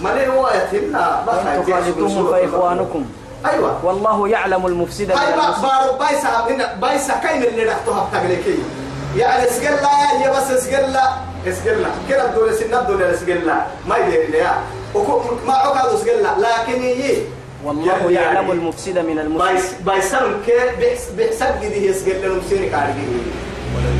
ما 0.00 0.26
هو 0.26 0.50
يتمنا 0.50 1.24
وإن 1.26 1.64
تخالطوهم 1.66 2.30
فإخوانكم. 2.32 3.06
أيوة. 3.46 3.84
والله 3.84 4.28
يعلم 4.28 4.66
المفسد 4.66 5.12
من 5.12 5.18
هاي 5.18 5.34
المصلح 5.34 5.60
بارو 5.60 5.98
بايسا 5.98 6.46
بايسا 6.80 7.14
كاين 7.14 7.42
اللي 7.42 7.64
رحتها 7.64 8.08
بتقليكي 8.12 8.58
يعني 9.16 9.44
اسقل 9.44 9.74
لا 9.74 10.24
يا 10.24 10.30
بس 10.30 10.50
اسقل 10.50 10.92
لا 10.92 11.10
اسقل 11.46 11.82
لا 11.82 11.88
كده 12.08 12.24
الدولة 12.26 12.52
سنة 12.52 12.80
الدولة 12.80 13.14
اسقل 13.14 13.46
لا 13.46 13.66
ما 13.88 13.96
يدير 13.96 14.30
لي 14.30 14.38
يا 14.38 14.50
وكو 14.50 14.79
ما 15.46 15.52
عقد 15.54 15.94
اسقل 15.94 16.22
لا 16.22 16.34
لكن 16.38 16.82
يي 16.82 17.22
والله 17.64 18.10
يعلم 18.10 18.50
المفسد 18.50 18.98
من 18.98 19.18
المصلح 19.18 19.52
بايس 19.52 19.72
بايسان 19.86 20.32
كي 20.46 20.52
بحس 20.80 21.08
بحسب 21.18 21.60
دي 21.60 21.86
يسقل 21.86 22.22
لهم 22.28 22.40
سيني 22.48 22.68
كارجي 22.68 23.00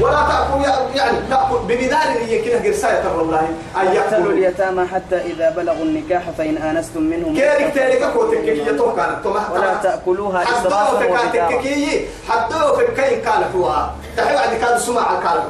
ولا 0.01 0.13
تأكل 0.13 0.97
يعني 0.99 1.19
تأكل 1.31 1.59
بمدار 1.69 2.09
هي 2.27 2.43
كده 2.43 2.59
قرصاية 2.65 3.03
والله. 3.19 3.49
أن 3.81 3.87
يأكلوا 3.95 4.33
اليتامى 4.33 4.87
حتى 4.87 5.17
إذا 5.17 5.51
بلغوا 5.51 5.83
النكاح 5.85 6.23
فإن 6.39 6.57
آنستم 6.57 7.03
منهم 7.03 7.35
كيرك 7.35 7.73
تيرك 7.75 8.13
كوتك 8.13 8.39
كي 8.45 8.59
يتوقع 8.59 9.07
كانت؟ 9.07 9.27
ولا 9.27 9.75
تأكلوها 9.83 10.43
إسرافا 10.43 10.93
وبدارا 10.93 11.31
كاتك 11.33 11.61
كي 11.61 12.07
حدو 12.29 12.77
في 12.77 12.87
كاين 12.97 13.21
كانت 13.23 13.47
هو 13.57 13.91
تحب 14.17 14.37
عندي 14.37 14.57
كان 14.65 14.79
سمع 14.79 15.03
على 15.03 15.19
كانت 15.19 15.43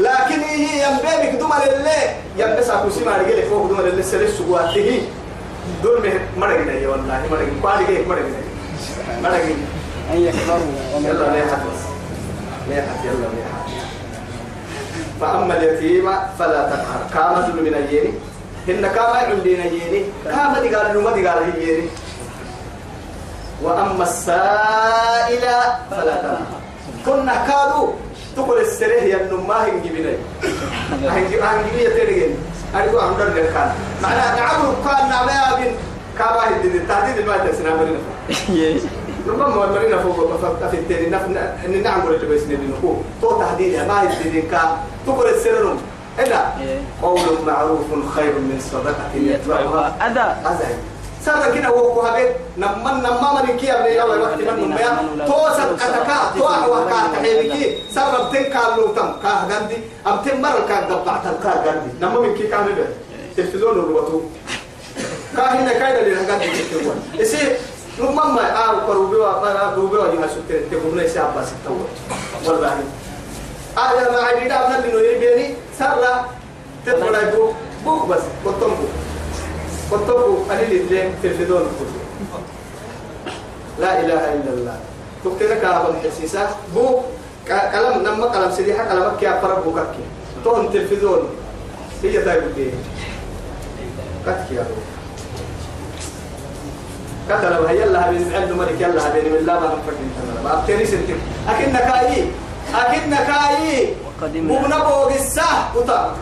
لكن 0.00 0.40
هي 0.40 0.82
ينبي 0.82 1.38
دوما 1.38 1.54
لله 1.66 2.02
ينبس 2.36 2.70
اكو 2.70 2.88
سمع 2.90 3.16
رجل 3.16 3.42
فوق 3.50 3.66
دوما 3.68 3.82
لله 3.82 4.02
سلس 4.02 4.38
سواته 4.38 5.02
دول 5.82 5.96
مه 6.02 6.20
مرقنا 6.40 6.72
يا 6.72 6.88
والله 6.88 7.20
مرقنا 7.30 7.60
قال 7.62 7.78
لي 7.86 8.06
مرقنا 8.08 8.40
مرقنا 9.22 9.64
أن 10.12 10.18
يكبروا 10.26 10.72
ومن 10.94 11.06
يلا 11.06 11.18
لا 11.18 11.32
ليه 11.32 11.50
حد؟ 11.52 11.60
ليه 12.68 12.82
حد؟ 12.82 13.04
يلا 13.04 13.28
ليه 13.34 13.46
حد؟ 13.52 13.70
فأما 15.20 15.56
اليتيم 15.56 16.06
فلا 16.38 16.60
تقهر. 16.70 17.42
ذل 17.42 17.62
من 17.62 17.74
اليني 17.74 18.12
إن 18.68 18.86
كما 18.86 19.16
عندنا 19.28 19.64
يني 19.64 20.04
كما 20.24 20.60
دي 20.60 20.74
قال 20.74 21.02
ما 21.04 21.12
دي 21.12 21.28
قال 21.28 21.38
هي 21.52 21.72
يني 21.72 21.88
وأما 23.62 24.02
السائل 24.04 25.44
فلا 25.90 26.16
تنهر 26.22 26.60
كنا 27.06 27.34
كادوا 27.46 27.92
تقول 28.36 28.58
السريه 28.60 29.02
يا 29.12 29.16
النما 29.20 29.64
هنجي 29.68 29.88
بنا 29.88 30.12
هنجي 31.12 31.40
هنجي 31.40 31.84
يترجن 31.84 32.34
أرجو 32.74 32.98
عمر 32.98 33.22
الكان 33.22 33.72
معناه 34.02 34.36
نعمل 34.36 34.74
كان. 34.84 35.08
نعمل 35.08 35.62
بين 35.62 35.72
كما 36.18 36.48
هدي 36.48 36.68
التهديد 36.78 37.26
ما 37.26 37.36
تسنا 37.36 37.74
مرينا 37.76 37.98
ربما 39.28 39.66
مرينا 39.66 39.98
فوق 40.02 40.36
في 40.70 40.76
التاني. 40.76 41.06
نف 41.10 41.22
إن 41.66 41.82
نعمل 41.82 42.14
اللي 42.14 42.26
بيسنا 42.26 42.54
بينكو 42.56 42.96
تو 43.22 43.38
تهديد 43.38 43.74
ما 43.88 44.02
هدي 44.02 44.42
كان 44.42 44.68
تقول 45.06 45.28
السرهم 45.28 45.78
إلا. 46.18 46.44
قول 47.02 47.20
معروف 47.46 47.80
خير 48.16 48.32
من 48.32 48.60
صدقة 48.72 49.14
يتبعها. 49.14 49.96
يتبعها 50.00 50.46
أذى. 50.52 50.74
سارة 51.26 51.50
كنا 51.54 51.68
هو 51.68 52.02
كهبت 52.02 52.36
نمان 52.58 52.96
نمان 53.02 53.46
من 53.46 53.56
كي 53.56 53.72
أبني 53.72 53.96
يلا 53.96 54.04
وقت 54.04 54.34
من 54.38 54.70
نميا 54.70 55.26
تو 55.26 55.48
سكتك 55.56 56.38
تو 56.38 56.46
أحوى 56.48 56.84
كاتحيلكي 56.90 57.78
سارة 57.94 58.28
بتن 58.28 58.42
كارلو 58.44 58.86
تم 58.86 59.12
كاه 59.22 59.44
غندي 59.48 59.76
أبتن 60.06 60.40
مرة 60.42 60.64
كاه 60.68 60.80
دبعت. 60.88 61.26
الكاه 61.26 61.64
غندي 61.66 61.90
نما 62.00 62.20
من 62.20 62.34
كي 62.34 62.46
كان 62.46 62.66
ده 62.76 62.86
تلفزيون 63.36 63.78
الروتو 63.78 64.20
كاه 65.36 65.52
باهي 65.54 65.64
نكايد 65.64 65.96
اللي 65.96 66.14
نقدر 66.22 66.34
نتكلم 66.36 67.02
إسي 67.20 67.56
نما 68.00 68.24
ما 68.24 68.64
آه 68.64 68.86
كروبي 68.86 69.16
وما 69.16 69.72
كروبي 69.74 69.96
وجه 69.96 70.26
سكر 70.26 70.60
تقول 70.70 70.96
لي 70.96 71.08
سأب 71.08 71.34
بس 71.38 71.48
تقول 71.64 71.78
والله. 72.46 72.68
آه 73.78 74.10
ما 74.12 74.20
عندي 74.22 74.48
ده 74.48 74.66
أنا 74.66 74.78
اللي 74.78 74.92
نوري 74.92 75.18
بيني 75.18 75.54
سرلا 75.78 76.14
تقول 76.86 77.12
لي 77.12 77.32
بوك 77.84 78.06
بس 78.06 78.20
كتوم 78.44 78.88
بوك 79.90 80.50
أنا 80.50 80.60
اللي 80.60 81.10
في 81.22 81.26
الفيدون 81.28 81.62
لا 83.80 84.00
إله 84.00 84.22
إلا 84.32 84.52
الله. 84.54 84.76
تقتل 85.24 85.60
كلام 85.60 85.86
الحسيسة. 85.86 86.48
بوك 86.74 87.04
كلام 87.48 88.02
نما 88.02 88.28
كلام 88.28 88.50
سريحة 88.52 88.84
كلامك 88.84 89.16
كي 89.20 89.28
أفرق 89.28 89.64
بوكك 89.64 89.94
تون 90.44 90.72
تلفزيون 90.72 91.22
هي 92.02 92.22
تايب 92.22 92.54
دي 92.56 92.70
كتك 94.26 94.50
يا 94.52 94.62
بوك 94.62 94.86
كتل 97.28 97.58
وهي 97.58 97.84
الله 97.84 98.10
بين 98.10 98.32
عنده 98.34 98.54
ملك 98.54 98.80
يلا 98.80 99.08
بين 99.14 99.32
من 99.32 99.46
لا 99.46 99.60
ما 99.60 99.66
نفرق 99.66 99.98
إنت 99.98 100.44
ما 100.44 100.58
أبتني 100.58 100.84
سنتك 100.86 101.20
أي 101.48 102.24
أكنك 102.74 103.30
أي 103.30 103.94
وقدمنا. 104.04 104.60
مبنى 104.60 104.78
بوغ 104.80 105.14
الساه 105.14 105.76
وطا. 105.76 106.16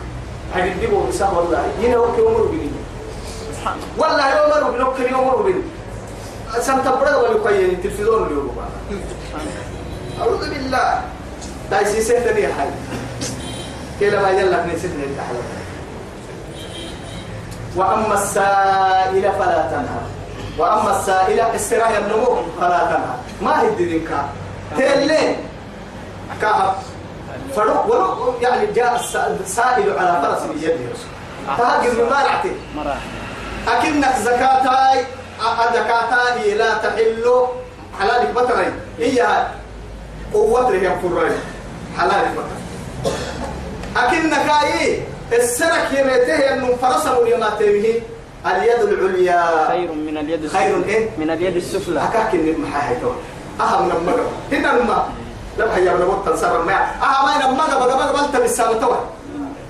هاي 0.55 0.69
دي 0.69 0.87
بوغ 0.87 1.07
الساه 1.07 1.37
والله. 1.37 1.63
هنا 1.81 1.97
وكي 1.97 2.21
عمر 2.21 2.43
بني 2.51 2.69
والله 3.97 4.23
عمر 4.23 4.71
بن 4.71 4.81
وكي 4.81 5.13
عمر 5.13 5.35
بن 5.41 5.61
سنتبرد 6.59 7.13
ولا 7.15 7.49
التلفزيون 7.49 8.27
اليوم 8.27 8.57
أعوذ 10.21 10.49
بالله. 10.49 11.01
دايسي 11.71 12.01
سيتني 12.01 12.47
حي. 12.47 12.69
كلا 13.99 14.21
ما 14.21 14.29
يلا 14.29 14.65
نسيتني 14.65 15.03
التحلم 15.03 15.47
وأما 17.75 18.13
السائل 18.13 19.31
فلا 19.39 19.61
تنهر. 19.71 20.03
وأما 20.57 20.99
السائل 20.99 21.39
استراحة 21.39 21.97
النمو 21.97 22.35
فلا 22.61 22.79
تنهر. 22.85 23.17
ما 23.41 23.61
هي 23.61 23.67
الدين 23.67 24.07
كا؟ 24.07 24.29
تلين 24.77 25.35
كهب 26.41 26.75
فلو 27.55 27.75
ولو 27.87 28.33
يعني 28.41 28.65
جاء 28.73 28.95
السائل 29.45 29.97
على 29.99 30.21
فرس 30.21 30.43
بيده. 30.43 30.75
تهجر 31.57 32.03
من 32.03 32.09
مالعته 32.09 32.55
مراحل. 32.75 33.09
أكنك 33.73 34.15
زكاتاي 34.25 35.05
زكاتاي 35.73 36.53
لا 36.53 36.73
تحل 36.73 37.25
حلالك 37.99 38.29
بطرين. 38.35 38.73
هي 38.99 39.47
قوة 40.33 40.69
رهي 40.69 40.91
فرين 41.01 41.37
حلالك 41.97 42.31
بطرين. 42.37 42.63
أكنك 43.97 44.47
أي 44.63 45.03
السرك 45.33 45.87
يميته 45.91 46.53
أنه 46.53 46.75
فرسم 46.81 47.27
يماتيه 47.27 48.01
اليد 48.45 48.81
العليا. 48.81 49.67
خير 49.67 49.91
من 49.91 50.17
اليد 50.17 50.47
خير 50.47 50.73
السفلى 50.75 50.83
إيه؟ 50.83 51.09
من 51.17 51.29
اليد 51.29 51.55
السفلى. 51.55 52.03
أكاك 52.03 52.35
محاهيته 52.59 53.15
أهم 53.61 53.85
من 53.85 53.91
المغرب. 53.91 54.31
هنا 54.51 54.73
الماء 54.77 55.09
لا 55.57 55.75
هيا 55.75 55.93
من 55.93 56.01
وقت 56.01 56.39
سر 56.39 56.63
ما 56.63 56.77
أهم 57.03 57.25
من 57.37 57.45
المغرب 57.45 57.81
قبل 57.81 58.17
قبل 58.17 58.31
تبسام 58.31 58.79
توا 58.79 58.95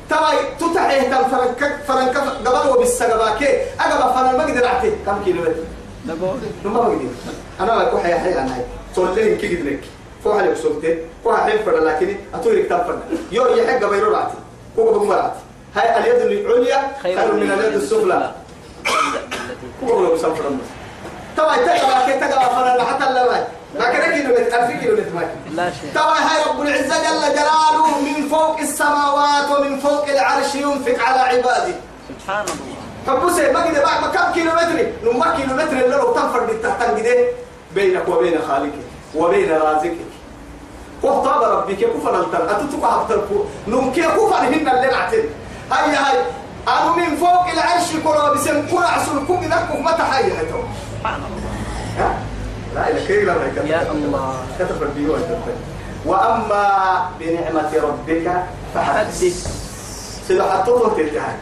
توا 0.09 0.29
تتحيه 0.59 1.01
تم 1.01 1.23
فرنك 1.29 1.79
فرنك 1.87 2.17
قبل 2.17 2.69
وبالسجباك 2.69 3.43
أقبل 3.79 4.13
فرن 4.13 4.37
ما 4.37 4.43
قدر 4.43 4.65
أعطيه 4.65 4.91
كم 5.05 5.23
كيلو 5.25 5.43
نما 6.05 6.15
ما 6.65 6.79
قدر 6.79 6.99
أنا 7.59 7.75
ما 7.75 7.81
أكون 7.87 7.99
حيا 8.01 8.17
حيا 8.17 8.41
أنا. 8.41 8.57
تولين 8.95 9.37
كي 9.37 9.55
قدر 9.57 9.69
لك. 9.69 9.79
فوق 10.23 10.35
عليك 10.35 10.53
سلطة 10.57 10.95
فوق 11.23 11.33
عليك 11.33 11.61
فرد 11.61 11.83
لكن 11.83 12.15
أتورك 12.33 12.65
تم 12.69 12.77
فرد 12.77 12.99
يو 13.31 13.45
يحق 13.47 13.89
بيرو 13.89 14.11
راتي 14.15 14.37
فوق 14.75 14.91
بقوم 14.91 15.11
راتي 15.11 15.39
هاي 15.75 15.99
اليد 15.99 16.45
العليا 16.45 16.91
خير 17.03 17.33
من 17.33 17.51
اليد 17.51 17.73
السفلى. 17.73 18.31
هو 19.83 19.99
لو 20.05 20.17
سافر 20.17 20.43
توا 21.37 21.55
تقرا 21.55 22.05
كي 22.05 22.19
تقرا 22.19 22.43
فرنا 22.43 22.83
حتى 22.83 23.13
لا 23.13 23.47
كان 23.77 24.11
كيلو 24.11 24.29
متر 24.33 24.59
ألف 24.59 24.79
كيلو 24.79 24.93
متر 24.95 25.27
لا 25.51 25.71
شيء 25.71 25.91
توا 25.93 26.01
هاي 26.01 26.43
رب 26.49 26.61
العزة 26.61 26.95
جل 27.03 27.33
جلاله 27.33 28.01
من 28.01 28.29
فوق 28.29 28.59
السماوات 28.59 29.51
ومن 29.51 29.79
فوق 29.79 30.09
العرش 30.09 30.55
ينفق 30.55 31.03
على 31.03 31.19
عباده. 31.19 31.75
سبحان 32.09 32.45
الله. 32.45 32.79
حبوسه 33.07 33.51
ما 33.51 33.59
قد 33.59 33.73
بعد 33.73 34.01
ما 34.01 34.07
كم 34.07 34.33
كيلو 34.33 34.51
متر؟ 34.51 34.87
نما 35.03 35.35
كيلو 35.35 35.53
متر 35.55 35.71
اللي 35.71 35.95
لو 35.95 36.13
تنفر 36.13 36.39
بالتحتن 36.39 36.97
كده 36.97 37.27
بينك 37.75 38.07
وبين 38.07 38.39
خالقك 38.47 38.73
وبين 39.15 39.51
رازقك. 39.51 40.09
وطاب 41.03 41.43
ربك 41.43 41.75
كفر 41.75 42.19
التن 42.19 42.49
أتتك 42.49 42.83
هبتلكو 42.83 43.45
نمكي 43.67 44.01
كفر 44.01 44.35
هن 44.35 44.53
اللي 44.53 44.87
نعتل 44.91 45.23
هاي 45.71 45.95
هاي 45.95 46.17
أنا 46.67 46.95
من 46.95 47.15
فوق 47.17 47.47
العرش 47.49 47.91
كرة 48.03 48.33
بسم 48.33 48.67
كرة 48.67 48.85
عسل 48.85 49.27
كوك 49.27 49.43
نكو 49.43 49.77
ما 49.77 49.91
تحيي 49.91 50.33
هتو 50.33 50.59
سبحان 50.99 51.15
الله؟ 51.15 52.19
لا 52.75 52.89
إله 52.89 53.05
كيف 53.07 53.25
لا 53.25 53.33
يكتب. 53.47 53.67
يا 53.67 53.91
الله. 53.91 54.33
كتب 54.59 54.83
البيوع 54.83 55.17
وأما 56.05 56.65
بنعمة 57.19 57.71
ربك 57.83 58.27
فحدث. 58.75 59.19
حدث 59.19 59.23
سيدو 60.27 60.43
حطوه 60.43 60.93
تلتهاي 60.97 61.35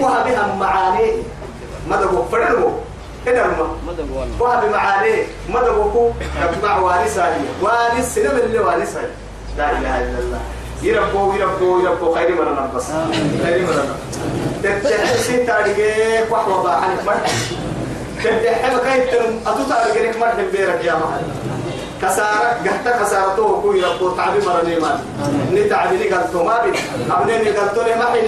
وها 0.00 0.22
بها 0.22 0.56
معاني. 0.60 1.12
مدبو 1.90 2.24
فرنبو 2.32 2.70
هنا 3.26 3.44
الماء 3.44 3.68
ما 3.86 3.92
دقو 3.92 4.20
والله. 4.20 4.36
وها 4.40 4.60
بمعاني 4.64 5.16
مدبو 5.48 6.10
يتبع 6.42 6.78
وارثة 6.78 7.24
وارث 7.62 8.14
سنم 8.14 8.36
اللي 8.44 8.58
وارثة. 8.58 9.00
لا 9.58 9.70
إله 9.70 9.94
إلا 10.00 10.18
الله. 10.18 10.40
يربو 10.82 11.32
يربو 11.32 11.80
يربو. 11.84 12.14
خير 12.14 12.30
من 12.30 12.52
نبص 12.52 12.88
خير 13.44 13.60
من 13.66 13.76
تتحل 14.62 15.18
سين 15.18 15.46
تاريخ 15.46 16.32
وحوة 16.32 16.62
باحنك. 16.62 17.04
مرحب 17.06 17.32
تتحل 18.24 18.76
كيف 18.78 19.10
تنم 19.10 19.40
أتو 19.46 19.62
تاريخ 19.68 20.16
مرحب 20.16 20.52
بيرك 20.52 20.84
يا 20.84 20.92
محل 20.92 21.24
كسارة 22.02 22.48
قحت 22.66 22.88
كسارته 23.00 23.60
كوي 23.62 23.84
ربو 23.84 24.10
تعبي 24.10 24.38
مرني 24.46 24.76
مال. 24.76 24.98
ني 25.52 25.64
تعبي 25.64 25.96
لي 25.96 26.08
قلتو 26.14 26.44
ما 26.44 26.60
بي 26.62 26.78
أبني 27.10 27.38
ني 27.38 27.50
قلتو 27.50 27.82
لي 27.82 27.94
محل 27.94 28.26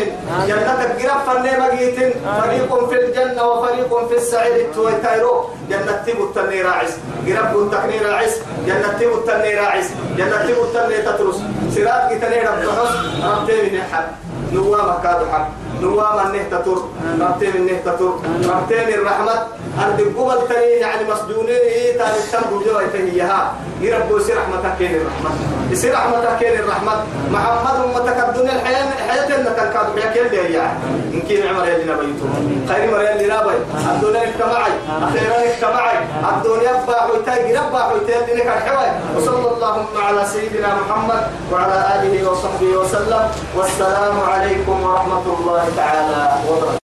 جنتك 0.48 0.90
قرب 1.00 1.20
فني 1.26 1.52
مقيتن 1.60 2.10
فريق 2.40 2.88
في 2.88 2.96
الجنة 3.00 3.42
وفريق 3.44 4.08
في 4.08 4.16
السعير 4.16 4.56
التويتايرو 4.56 5.44
جنة 5.70 6.02
تيبو 6.06 6.24
التني 6.24 6.62
راعس. 6.62 6.92
قرب 7.26 7.56
التقني 7.62 7.98
راعس. 7.98 8.34
جنة 8.66 8.98
تيبو 8.98 9.14
التني 9.14 9.54
راعس. 9.54 9.86
جنة 10.18 10.46
تيبو 10.46 10.64
التني 10.64 10.96
تترس. 10.96 11.38
سرات 11.74 12.12
كتني 12.12 12.40
رب 12.40 12.70
حس. 12.76 12.92
رب 13.24 13.46
تيبي 13.46 13.78
نحب 13.78 14.04
نوامك 14.52 15.02
كادو 15.02 15.26
حق 15.32 15.48
نوام 15.82 16.26
النه 16.26 16.42
تطر 16.50 16.78
ربتين 17.20 17.54
النه 17.56 17.78
تطر 17.84 18.12
ربتين 18.50 18.88
الرحمة. 18.88 19.36
أرد 19.76 20.00
قبل 20.16 20.48
تاني 20.48 20.72
يعني 20.80 21.04
مسجونين 21.10 21.48
إيه 21.48 21.98
تاني 21.98 22.20
تنبو 22.32 22.60
جوا 22.64 22.82
تهيها 22.92 23.52
يربو 23.80 24.18
سي 24.18 24.32
رحمتك 24.32 24.72
كين 24.78 24.94
الرحمة. 24.94 25.30
يسي 25.70 25.90
رحمتك 25.90 26.38
كين 26.40 26.54
الرحمة. 26.60 26.92
محمد 27.30 27.76
أمتك 27.84 28.18
الدنيا 28.28 28.52
الحياة 28.52 28.88
الحياة 28.98 29.28
إنك 29.36 29.58
الكادو 29.58 29.98
يا 29.98 30.06
كين 30.14 30.30
دي 30.30 30.36
يعني. 30.36 30.78
يمكن 31.12 31.48
عمر 31.48 31.68
يلي 31.68 31.84
نبيتو 31.92 32.26
خير 32.68 32.90
مر 32.90 33.00
يلي 33.00 33.26
نبي. 33.34 33.56
الدنيا 33.92 34.22
اجتمعي. 34.22 34.72
أخيرا 35.02 35.36
اجتمعي. 35.50 35.98
الدنيا 36.32 36.72
باحو 36.88 37.14
تاي 37.26 37.56
رب 37.56 37.72
باحو 37.72 37.96
تاي 38.06 38.34
لك 38.34 38.46
الحواي 38.46 38.90
وصلى 39.16 39.48
اللهم 39.54 39.86
على 40.06 40.22
سيدنا 40.32 40.68
محمد 40.80 41.22
وعلى 41.52 41.76
آله 41.94 42.30
وصحبه 42.30 42.70
وسلم. 42.80 43.22
والسلام 43.56 44.16
عليكم 44.20 44.76
ورحمة 44.82 45.24
الله 45.66 45.76
تعالى 45.76 46.50
وبركاته. 46.50 46.85